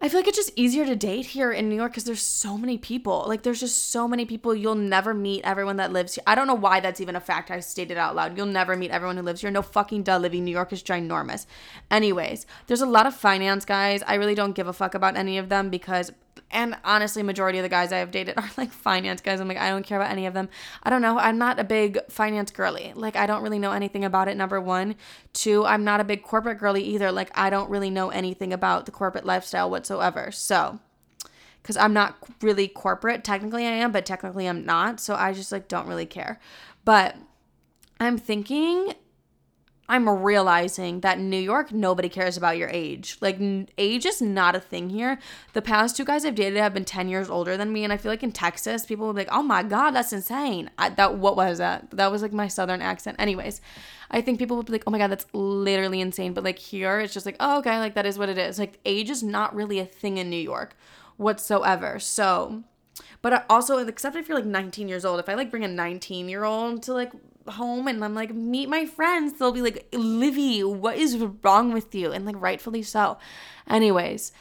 I 0.00 0.08
feel 0.08 0.20
like 0.20 0.28
it's 0.28 0.36
just 0.36 0.52
easier 0.54 0.84
to 0.84 0.96
date 0.96 1.24
here 1.26 1.50
in 1.50 1.68
New 1.68 1.76
York 1.76 1.92
because 1.92 2.04
there's 2.04 2.20
so 2.20 2.58
many 2.58 2.76
people. 2.76 3.24
Like 3.26 3.42
there's 3.42 3.60
just 3.60 3.90
so 3.90 4.06
many 4.06 4.26
people. 4.26 4.54
You'll 4.54 4.74
never 4.74 5.14
meet 5.14 5.44
everyone 5.44 5.76
that 5.76 5.92
lives 5.92 6.16
here. 6.16 6.24
I 6.26 6.34
don't 6.34 6.46
know 6.46 6.54
why 6.54 6.80
that's 6.80 7.00
even 7.00 7.16
a 7.16 7.20
fact 7.20 7.50
I 7.50 7.60
stated 7.60 7.96
out 7.96 8.14
loud. 8.14 8.36
You'll 8.36 8.46
never 8.46 8.76
meet 8.76 8.90
everyone 8.90 9.16
who 9.16 9.22
lives 9.22 9.40
here. 9.40 9.50
No 9.50 9.62
fucking 9.62 10.02
duh 10.02 10.18
living 10.18 10.44
New 10.44 10.50
York 10.50 10.72
is 10.74 10.82
ginormous. 10.82 11.46
Anyways, 11.90 12.44
there's 12.66 12.82
a 12.82 12.86
lot 12.86 13.06
of 13.06 13.14
finance 13.14 13.64
guys. 13.64 14.02
I 14.06 14.16
really 14.16 14.34
don't 14.34 14.54
give 14.54 14.66
a 14.66 14.74
fuck 14.74 14.94
about 14.94 15.16
any 15.16 15.38
of 15.38 15.48
them 15.48 15.70
because 15.70 16.10
and 16.54 16.76
honestly 16.84 17.22
majority 17.22 17.58
of 17.58 17.62
the 17.62 17.68
guys 17.68 17.92
i 17.92 17.98
have 17.98 18.10
dated 18.10 18.34
are 18.38 18.48
like 18.56 18.70
finance 18.70 19.20
guys. 19.20 19.40
I'm 19.40 19.48
like 19.48 19.58
i 19.58 19.68
don't 19.68 19.84
care 19.84 20.00
about 20.00 20.10
any 20.10 20.26
of 20.26 20.32
them. 20.32 20.48
I 20.82 20.90
don't 20.90 21.02
know. 21.02 21.18
I'm 21.18 21.36
not 21.36 21.58
a 21.58 21.64
big 21.64 21.98
finance 22.08 22.50
girly. 22.50 22.92
Like 22.94 23.16
i 23.16 23.26
don't 23.26 23.42
really 23.42 23.58
know 23.58 23.72
anything 23.72 24.04
about 24.04 24.28
it 24.28 24.36
number 24.36 24.60
one. 24.60 24.94
Two 25.32 25.66
i'm 25.66 25.84
not 25.84 26.00
a 26.00 26.04
big 26.04 26.22
corporate 26.22 26.58
girly 26.58 26.82
either. 26.84 27.12
Like 27.12 27.30
i 27.36 27.50
don't 27.50 27.68
really 27.68 27.90
know 27.90 28.08
anything 28.10 28.52
about 28.52 28.86
the 28.86 28.92
corporate 28.92 29.26
lifestyle 29.26 29.68
whatsoever. 29.68 30.30
So 30.30 30.78
because 31.62 31.76
i'm 31.76 31.92
not 31.92 32.16
really 32.40 32.68
corporate. 32.68 33.24
Technically 33.24 33.66
i 33.66 33.70
am 33.70 33.92
but 33.92 34.06
technically 34.06 34.48
i'm 34.48 34.64
not. 34.64 35.00
So 35.00 35.14
i 35.14 35.32
just 35.32 35.52
like 35.52 35.68
don't 35.68 35.88
really 35.88 36.06
care. 36.06 36.40
But 36.84 37.16
i'm 38.00 38.16
thinking 38.16 38.94
I'm 39.88 40.08
realizing 40.08 41.00
that 41.00 41.18
in 41.18 41.28
New 41.28 41.38
York, 41.38 41.70
nobody 41.70 42.08
cares 42.08 42.36
about 42.38 42.56
your 42.56 42.70
age. 42.70 43.18
Like, 43.20 43.38
age 43.76 44.06
is 44.06 44.22
not 44.22 44.56
a 44.56 44.60
thing 44.60 44.88
here. 44.88 45.18
The 45.52 45.60
past 45.60 45.96
two 45.96 46.06
guys 46.06 46.24
I've 46.24 46.34
dated 46.34 46.58
have 46.58 46.72
been 46.72 46.86
10 46.86 47.08
years 47.08 47.28
older 47.28 47.56
than 47.56 47.72
me. 47.72 47.84
And 47.84 47.92
I 47.92 47.98
feel 47.98 48.10
like 48.10 48.22
in 48.22 48.32
Texas, 48.32 48.86
people 48.86 49.06
will 49.06 49.12
be 49.12 49.20
like, 49.20 49.28
oh 49.32 49.42
my 49.42 49.62
God, 49.62 49.90
that's 49.90 50.12
insane. 50.12 50.70
I, 50.78 50.88
that 50.90 51.18
What 51.18 51.36
was 51.36 51.58
that? 51.58 51.90
That 51.90 52.10
was 52.10 52.22
like 52.22 52.32
my 52.32 52.48
southern 52.48 52.80
accent. 52.80 53.16
Anyways, 53.18 53.60
I 54.10 54.22
think 54.22 54.38
people 54.38 54.56
would 54.56 54.66
be 54.66 54.72
like, 54.72 54.84
oh 54.86 54.90
my 54.90 54.98
God, 54.98 55.10
that's 55.10 55.26
literally 55.34 56.00
insane. 56.00 56.32
But 56.32 56.44
like 56.44 56.58
here, 56.58 57.00
it's 57.00 57.12
just 57.12 57.26
like, 57.26 57.36
oh, 57.38 57.58
okay, 57.58 57.78
like 57.78 57.94
that 57.94 58.06
is 58.06 58.18
what 58.18 58.30
it 58.30 58.38
is. 58.38 58.58
Like, 58.58 58.78
age 58.86 59.10
is 59.10 59.22
not 59.22 59.54
really 59.54 59.80
a 59.80 59.86
thing 59.86 60.16
in 60.16 60.30
New 60.30 60.36
York 60.36 60.76
whatsoever. 61.18 61.98
So, 61.98 62.64
but 63.20 63.32
uh, 63.32 63.42
also, 63.50 63.78
except 63.78 64.16
if 64.16 64.28
you're 64.28 64.38
like 64.38 64.46
19 64.46 64.88
years 64.88 65.04
old, 65.04 65.20
if 65.20 65.28
I 65.28 65.34
like 65.34 65.50
bring 65.50 65.64
a 65.64 65.68
19 65.68 66.28
year 66.28 66.44
old 66.44 66.82
to 66.84 66.94
like 66.94 67.12
home 67.48 67.88
and 67.88 68.04
I'm 68.04 68.14
like, 68.14 68.34
meet 68.34 68.68
my 68.68 68.86
friends, 68.86 69.34
they'll 69.34 69.52
be 69.52 69.62
like, 69.62 69.86
Livy, 69.92 70.62
what 70.62 70.96
is 70.96 71.16
wrong 71.42 71.72
with 71.72 71.94
you? 71.94 72.12
And 72.12 72.24
like, 72.24 72.40
rightfully 72.40 72.82
so. 72.82 73.18
Anyways, 73.68 74.32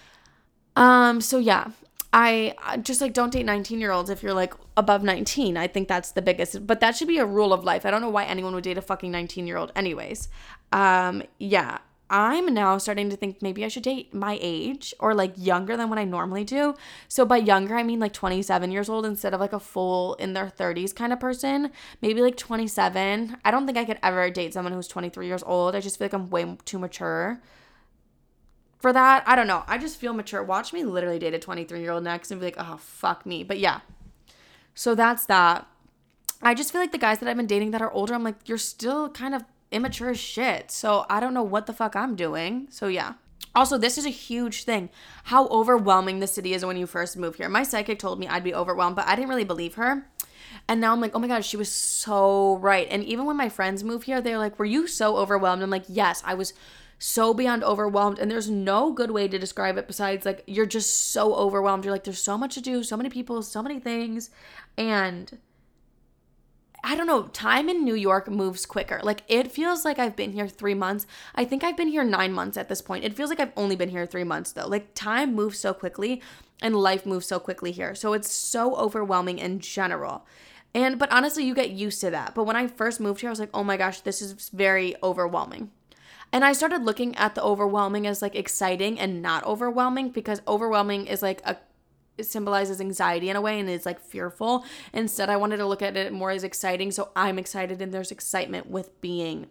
um, 0.76 1.22
so 1.22 1.38
yeah, 1.38 1.72
I 2.14 2.54
just 2.82 3.02
like 3.02 3.14
don't 3.14 3.32
date 3.32 3.46
19 3.46 3.80
year 3.80 3.92
olds 3.92 4.10
if 4.10 4.22
you're 4.22 4.34
like 4.34 4.54
above 4.78 5.04
19. 5.04 5.58
I 5.58 5.68
think 5.68 5.88
that's 5.88 6.12
the 6.12 6.22
biggest, 6.22 6.66
but 6.68 6.80
that 6.80 6.96
should 6.96 7.08
be 7.08 7.18
a 7.18 7.26
rule 7.26 7.54
of 7.54 7.64
life. 7.64 7.86
I 7.86 7.92
don't 7.92 8.02
know 8.02 8.10
why 8.10 8.26
anyone 8.26 8.54
would 8.54 8.64
date 8.64 8.78
a 8.78 8.82
fucking 8.82 9.12
19 9.12 9.48
year 9.48 9.58
old, 9.58 9.72
anyways. 9.76 10.30
Um, 10.72 11.24
yeah, 11.40 11.80
I'm 12.16 12.54
now 12.54 12.78
starting 12.78 13.10
to 13.10 13.16
think 13.16 13.42
maybe 13.42 13.66
I 13.66 13.70
should 13.70 13.82
date 13.82 14.14
my 14.14 14.38
age 14.40 14.94
or 15.00 15.16
like 15.16 15.34
younger 15.36 15.76
than 15.76 15.90
what 15.90 15.98
I 15.98 16.04
normally 16.04 16.44
do. 16.44 16.76
So 17.08 17.26
by 17.26 17.38
younger, 17.38 17.76
I 17.76 17.82
mean 17.82 18.00
like 18.00 18.14
27 18.14 18.72
years 18.72 18.88
old 18.88 19.04
instead 19.04 19.34
of 19.34 19.40
like 19.40 19.52
a 19.52 19.60
full 19.60 20.14
in 20.16 20.34
their 20.34 20.46
30s 20.46 20.94
kind 20.94 21.12
of 21.12 21.20
person. 21.20 21.72
Maybe 22.04 22.22
like 22.22 22.38
27. 22.38 23.38
I 23.44 23.50
don't 23.50 23.66
think 23.66 23.80
I 23.80 23.86
could 23.86 23.98
ever 24.04 24.30
date 24.30 24.54
someone 24.54 24.74
who's 24.74 24.88
23 24.88 25.26
years 25.26 25.42
old. 25.44 25.76
I 25.76 25.80
just 25.80 25.98
feel 25.98 26.06
like 26.06 26.14
I'm 26.14 26.30
way 26.30 26.56
too 26.66 26.78
mature 26.78 27.42
for 28.78 28.94
that. 28.94 29.24
I 29.26 29.36
don't 29.36 29.48
know. 29.48 29.64
I 29.66 29.80
just 29.80 29.98
feel 29.98 30.14
mature. 30.14 30.44
Watch 30.44 30.72
me 30.72 30.84
literally 30.84 31.18
date 31.18 31.34
a 31.34 31.40
23 31.40 31.82
year 31.82 31.94
old 31.94 32.04
next 32.04 32.30
and 32.30 32.40
be 32.40 32.46
like, 32.46 32.58
oh, 32.60 32.78
fuck 32.78 33.26
me. 33.26 33.44
But 33.44 33.58
yeah. 33.58 33.80
So 34.76 34.94
that's 34.94 35.26
that. 35.26 35.66
I 36.44 36.54
just 36.54 36.72
feel 36.72 36.82
like 36.82 36.92
the 36.92 37.00
guys 37.00 37.18
that 37.20 37.28
I've 37.28 37.38
been 37.38 37.48
dating 37.48 37.72
that 37.72 37.82
are 37.82 37.92
older, 37.92 38.14
I'm 38.14 38.24
like, 38.24 38.48
you're 38.48 38.60
still 38.60 39.10
kind 39.10 39.34
of 39.34 39.46
immature 39.74 40.12
as 40.12 40.20
shit. 40.20 40.72
So 40.72 41.06
I 41.10 41.20
don't 41.20 41.34
know 41.34 41.44
what 41.44 41.66
the 41.66 41.74
fuck 41.74 41.96
I'm 41.96 42.16
doing. 42.16 42.68
So 42.70 42.88
yeah. 42.88 43.14
Also, 43.56 43.78
this 43.78 43.98
is 43.98 44.06
a 44.06 44.10
huge 44.10 44.64
thing. 44.64 44.90
How 45.26 45.48
overwhelming 45.48 46.20
the 46.20 46.28
city 46.28 46.54
is 46.54 46.66
when 46.66 46.78
you 46.78 46.88
first 46.88 47.18
move 47.18 47.36
here. 47.36 47.50
My 47.50 47.62
psychic 47.62 48.00
told 48.00 48.20
me 48.20 48.28
I'd 48.28 48.44
be 48.44 48.56
overwhelmed, 48.56 48.96
but 48.96 49.08
I 49.08 49.16
didn't 49.16 49.30
really 49.30 49.44
believe 49.44 49.76
her. 49.76 50.08
And 50.68 50.82
now 50.82 50.92
I'm 50.92 51.02
like, 51.02 51.12
oh 51.14 51.20
my 51.20 51.28
God, 51.28 51.46
she 51.46 51.58
was 51.58 51.72
so 51.72 52.58
right. 52.58 52.88
And 52.90 53.04
even 53.04 53.26
when 53.26 53.38
my 53.38 53.50
friends 53.50 53.84
move 53.84 54.04
here, 54.04 54.22
they're 54.22 54.38
like, 54.38 54.58
were 54.58 54.66
you 54.66 54.88
so 54.88 55.18
overwhelmed? 55.18 55.62
I'm 55.62 55.70
like, 55.70 55.86
yes, 55.88 56.24
I 56.26 56.34
was 56.34 56.54
so 56.98 57.34
beyond 57.34 57.64
overwhelmed. 57.64 58.18
And 58.18 58.32
there's 58.32 58.50
no 58.50 58.92
good 58.92 59.12
way 59.12 59.28
to 59.28 59.38
describe 59.38 59.78
it 59.78 59.88
besides 59.88 60.26
like, 60.26 60.44
you're 60.48 60.66
just 60.66 61.12
so 61.12 61.36
overwhelmed. 61.36 61.86
You're 61.86 61.94
like, 61.94 62.06
there's 62.06 62.22
so 62.22 62.38
much 62.38 62.56
to 62.56 62.62
do, 62.62 62.82
so 62.82 62.98
many 62.98 63.10
people, 63.10 63.42
so 63.44 63.62
many 63.62 63.80
things. 63.80 64.30
And 64.78 65.38
I 66.86 66.96
don't 66.96 67.08
know, 67.08 67.24
time 67.28 67.70
in 67.70 67.86
New 67.86 67.96
York 67.96 68.30
moves 68.30 68.66
quicker. 68.66 69.00
Like 69.02 69.24
it 69.30 69.52
feels 69.52 69.86
like 69.86 70.00
I've 70.00 70.18
been 70.18 70.34
here 70.34 70.50
three 70.50 70.74
months. 70.74 71.08
I 71.34 71.46
think 71.46 71.64
I've 71.64 71.78
been 71.78 71.88
here 71.88 72.04
nine 72.04 72.34
months 72.34 72.58
at 72.58 72.68
this 72.68 72.82
point. 72.82 73.06
It 73.06 73.16
feels 73.16 73.30
like 73.30 73.40
I've 73.40 73.54
only 73.56 73.78
been 73.78 73.90
here 73.90 74.06
three 74.06 74.26
months 74.26 74.52
though. 74.52 74.68
Like 74.68 74.94
time 74.94 75.34
moves 75.34 75.60
so 75.60 75.74
quickly 75.74 76.22
and 76.62 76.76
life 76.76 77.06
moves 77.06 77.26
so 77.26 77.40
quickly 77.40 77.72
here. 77.72 77.96
So 77.96 78.12
it's 78.12 78.30
so 78.30 78.76
overwhelming 78.76 79.40
in 79.40 79.60
general. 79.60 80.26
And 80.76 81.00
but 81.00 81.12
honestly, 81.12 81.46
you 81.46 81.56
get 81.56 81.70
used 81.70 82.02
to 82.02 82.10
that. 82.10 82.36
But 82.36 82.44
when 82.44 82.58
I 82.58 82.68
first 82.68 83.00
moved 83.00 83.22
here, 83.22 83.30
I 83.30 83.32
was 83.32 83.40
like, 83.40 83.52
oh 83.54 83.64
my 83.64 83.78
gosh, 83.78 84.02
this 84.02 84.22
is 84.22 84.50
very 84.50 84.96
overwhelming. 85.02 85.72
And 86.34 86.44
I 86.44 86.52
started 86.52 86.84
looking 86.84 87.16
at 87.16 87.36
the 87.36 87.44
overwhelming 87.44 88.08
as 88.08 88.22
like 88.22 88.36
exciting 88.36 89.00
and 89.00 89.22
not 89.22 89.46
overwhelming 89.46 90.10
because 90.10 90.42
overwhelming 90.48 91.06
is 91.06 91.22
like 91.22 91.42
a 91.46 91.58
symbolizes 92.22 92.80
anxiety 92.80 93.30
in 93.30 93.36
a 93.36 93.42
way 93.42 93.60
and 93.60 93.70
is 93.70 93.86
like 93.86 94.00
fearful. 94.00 94.66
Instead, 94.94 95.30
I 95.30 95.38
wanted 95.38 95.58
to 95.58 95.66
look 95.66 95.82
at 95.82 95.98
it 95.98 96.14
more 96.14 96.32
as 96.32 96.44
exciting. 96.44 96.92
So 96.92 97.10
I'm 97.16 97.40
excited 97.40 97.82
and 97.82 97.94
there's 97.94 98.12
excitement 98.12 98.70
with 98.70 99.00
being 99.02 99.48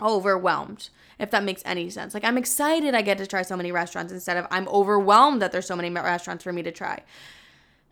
overwhelmed, 0.00 0.88
if 1.18 1.30
that 1.30 1.44
makes 1.44 1.62
any 1.64 1.88
sense. 1.88 2.14
Like 2.14 2.24
I'm 2.24 2.38
excited 2.38 2.94
I 2.94 3.02
get 3.02 3.18
to 3.18 3.26
try 3.26 3.42
so 3.42 3.56
many 3.56 3.70
restaurants 3.70 4.12
instead 4.12 4.36
of 4.36 4.46
I'm 4.50 4.68
overwhelmed 4.68 5.40
that 5.42 5.52
there's 5.52 5.66
so 5.66 5.76
many 5.76 5.90
restaurants 5.90 6.44
for 6.44 6.52
me 6.52 6.62
to 6.62 6.72
try. 6.72 7.02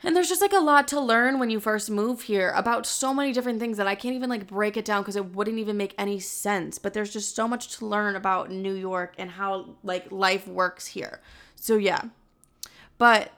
And 0.02 0.16
there's 0.16 0.30
just 0.30 0.40
like 0.40 0.54
a 0.54 0.60
lot 0.60 0.88
to 0.88 1.00
learn 1.00 1.38
when 1.38 1.50
you 1.50 1.60
first 1.60 1.90
move 1.90 2.22
here 2.22 2.52
about 2.56 2.86
so 2.86 3.12
many 3.12 3.32
different 3.32 3.60
things 3.60 3.76
that 3.76 3.86
I 3.86 3.94
can't 3.94 4.14
even 4.14 4.30
like 4.30 4.46
break 4.46 4.78
it 4.78 4.86
down 4.86 5.02
because 5.02 5.16
it 5.16 5.34
wouldn't 5.34 5.58
even 5.58 5.76
make 5.76 5.94
any 5.98 6.18
sense. 6.18 6.78
But 6.78 6.94
there's 6.94 7.12
just 7.12 7.36
so 7.36 7.46
much 7.46 7.76
to 7.76 7.86
learn 7.86 8.16
about 8.16 8.50
New 8.50 8.72
York 8.72 9.14
and 9.18 9.30
how 9.30 9.76
like 9.82 10.10
life 10.10 10.48
works 10.48 10.86
here. 10.86 11.20
So 11.54 11.76
yeah. 11.76 12.04
But 12.96 13.30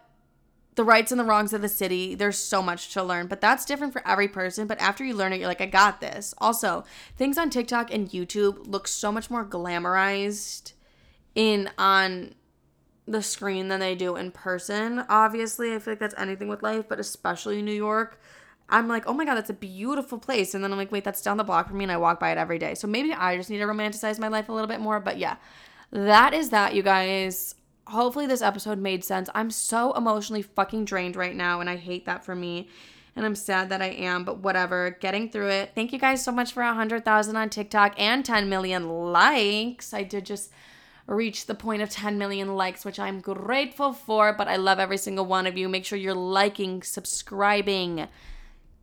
the 0.75 0.85
rights 0.85 1.13
and 1.13 1.21
the 1.21 1.25
wrongs 1.25 1.53
of 1.53 1.61
the 1.61 1.69
city. 1.69 2.15
There's 2.15 2.39
so 2.39 2.63
much 2.63 2.93
to 2.95 3.03
learn, 3.03 3.27
but 3.27 3.41
that's 3.41 3.65
different 3.65 3.93
for 3.93 4.07
every 4.07 4.29
person. 4.29 4.67
But 4.67 4.81
after 4.81 5.05
you 5.05 5.15
learn 5.15 5.33
it, 5.33 5.39
you're 5.39 5.49
like, 5.49 5.61
I 5.61 5.67
got 5.67 6.01
this. 6.01 6.35
Also, 6.39 6.85
things 7.17 7.37
on 7.37 7.51
TikTok 7.51 7.93
and 7.93 8.09
YouTube 8.09 8.67
look 8.67 8.89
so 8.89 9.13
much 9.13 9.31
more 9.31 9.45
glamorized 9.45 10.73
in 11.35 11.71
on 11.77 12.35
the 13.07 13.23
screen 13.23 13.69
than 13.69 13.81
they 13.81 13.95
do 13.95 14.17
in 14.17 14.31
person. 14.31 15.05
Obviously, 15.09 15.75
I 15.75 15.79
feel 15.79 15.93
like 15.93 15.99
that's 15.99 16.15
anything 16.17 16.49
with 16.49 16.63
life, 16.63 16.87
but 16.89 17.01
especially 17.01 17.61
New 17.61 17.73
York. 17.73 18.21
I'm 18.69 18.89
like, 18.89 19.07
oh 19.07 19.13
my 19.13 19.27
God, 19.27 19.35
that's 19.35 19.51
a 19.51 19.55
beautiful 19.55 20.19
place. 20.19 20.55
And 20.55 20.65
then 20.65 20.73
I'm 20.73 20.79
like, 20.79 20.93
wait, 20.93 21.05
that's 21.05 21.21
down 21.21 21.37
the 21.37 21.45
block 21.45 21.69
from 21.69 21.79
me, 21.79 21.85
and 21.85 21.93
I 21.93 21.99
walk 21.99 22.19
by 22.19 22.31
it 22.31 22.39
every 22.39 22.59
day. 22.59 22.75
So 22.75 22.87
maybe 22.87 23.13
I 23.13 23.37
just 23.37 23.51
need 23.51 23.59
to 23.59 23.67
romanticize 23.67 24.19
my 24.19 24.29
life 24.29 24.49
a 24.49 24.53
little 24.53 24.69
bit 24.69 24.81
more. 24.81 25.01
But 25.01 25.19
yeah, 25.19 25.37
that 25.91 26.33
is 26.33 26.51
that, 26.51 26.75
you 26.75 26.83
guys 26.83 27.55
hopefully 27.87 28.27
this 28.27 28.43
episode 28.43 28.79
made 28.79 29.05
sense. 29.05 29.29
I'm 29.35 29.51
so 29.51 29.93
emotionally 29.95 30.43
fucking 30.43 30.85
drained 30.85 31.17
right 31.17 31.35
now, 31.35 31.61
and 31.61 31.69
I 31.69 31.77
hate 31.77 32.07
that 32.07 32.25
for 32.25 32.35
me. 32.35 32.69
And 33.15 33.27
I'm 33.27 33.35
sad 33.35 33.69
that 33.69 33.83
I 33.83 33.89
am, 33.89 34.25
but 34.25 34.39
whatever. 34.39 34.97
Getting 35.01 35.29
through 35.29 35.49
it. 35.49 35.73
Thank 35.75 35.93
you 35.93 35.99
guys 35.99 36.25
so 36.25 36.33
much 36.33 36.53
for 36.53 36.63
100,000 36.63 37.37
on 37.37 37.51
TikTok 37.51 37.95
and 37.99 38.25
10 38.25 38.49
million 38.49 38.89
likes. 38.89 39.93
I 39.93 40.03
did 40.03 40.25
just 40.25 40.51
reach 41.07 41.47
the 41.47 41.55
point 41.55 41.83
of 41.83 41.91
10 41.91 42.17
million 42.17 42.57
likes, 42.57 42.85
which 42.85 42.99
I'm 42.99 43.21
grateful 43.21 43.93
for, 43.93 44.33
but 44.33 44.49
I 44.49 44.57
love 44.57 44.79
every 44.79 44.97
single 44.97 45.27
one 45.27 45.47
of 45.47 45.59
you. 45.59 45.69
Make 45.69 45.85
sure 45.85 45.99
you're 45.99 46.15
liking, 46.15 46.83
subscribing, 46.83 48.09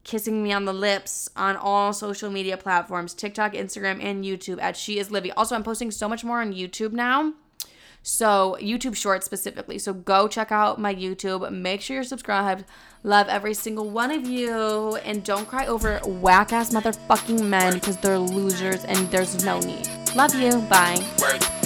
kissing 0.04 0.44
me 0.44 0.52
on 0.54 0.66
the 0.66 0.74
lips 0.74 1.30
on 1.36 1.58
all 1.58 1.92
social 1.92 2.30
media 2.30 2.58
platforms 2.58 3.16
TikTok, 3.16 3.54
Instagram, 3.54 4.04
and 4.04 4.24
YouTube 4.24 4.62
at 4.62 4.78
She 4.78 5.00
Is 5.00 5.10
Livy. 5.10 5.32
Also, 5.32 5.56
I'm 5.56 5.64
posting 5.64 5.90
so 5.90 6.08
much 6.08 6.24
more 6.24 6.40
on 6.42 6.54
YouTube 6.54 6.92
now. 6.92 7.34
So, 8.02 8.58
YouTube 8.62 8.96
Shorts 8.96 9.26
specifically. 9.26 9.78
So, 9.78 9.94
go 9.94 10.28
check 10.28 10.52
out 10.52 10.80
my 10.80 10.94
YouTube. 10.94 11.50
Make 11.52 11.82
sure 11.82 11.96
you're 11.96 12.04
subscribed. 12.04 12.66
Love 13.04 13.28
every 13.28 13.54
single 13.54 13.90
one 13.90 14.12
of 14.12 14.26
you. 14.26 14.96
And 14.98 15.24
don't 15.24 15.48
cry 15.48 15.66
over 15.66 16.00
whack 16.06 16.54
ass 16.54 16.74
motherfucking 16.74 17.46
men 17.46 17.74
because 17.74 17.98
they're 17.98 18.20
losers 18.20 18.84
and 18.86 19.10
there's 19.12 19.44
no 19.44 19.60
need. 19.60 19.88
Love 20.16 20.34
you. 20.36 20.58
Bye. 20.70 21.59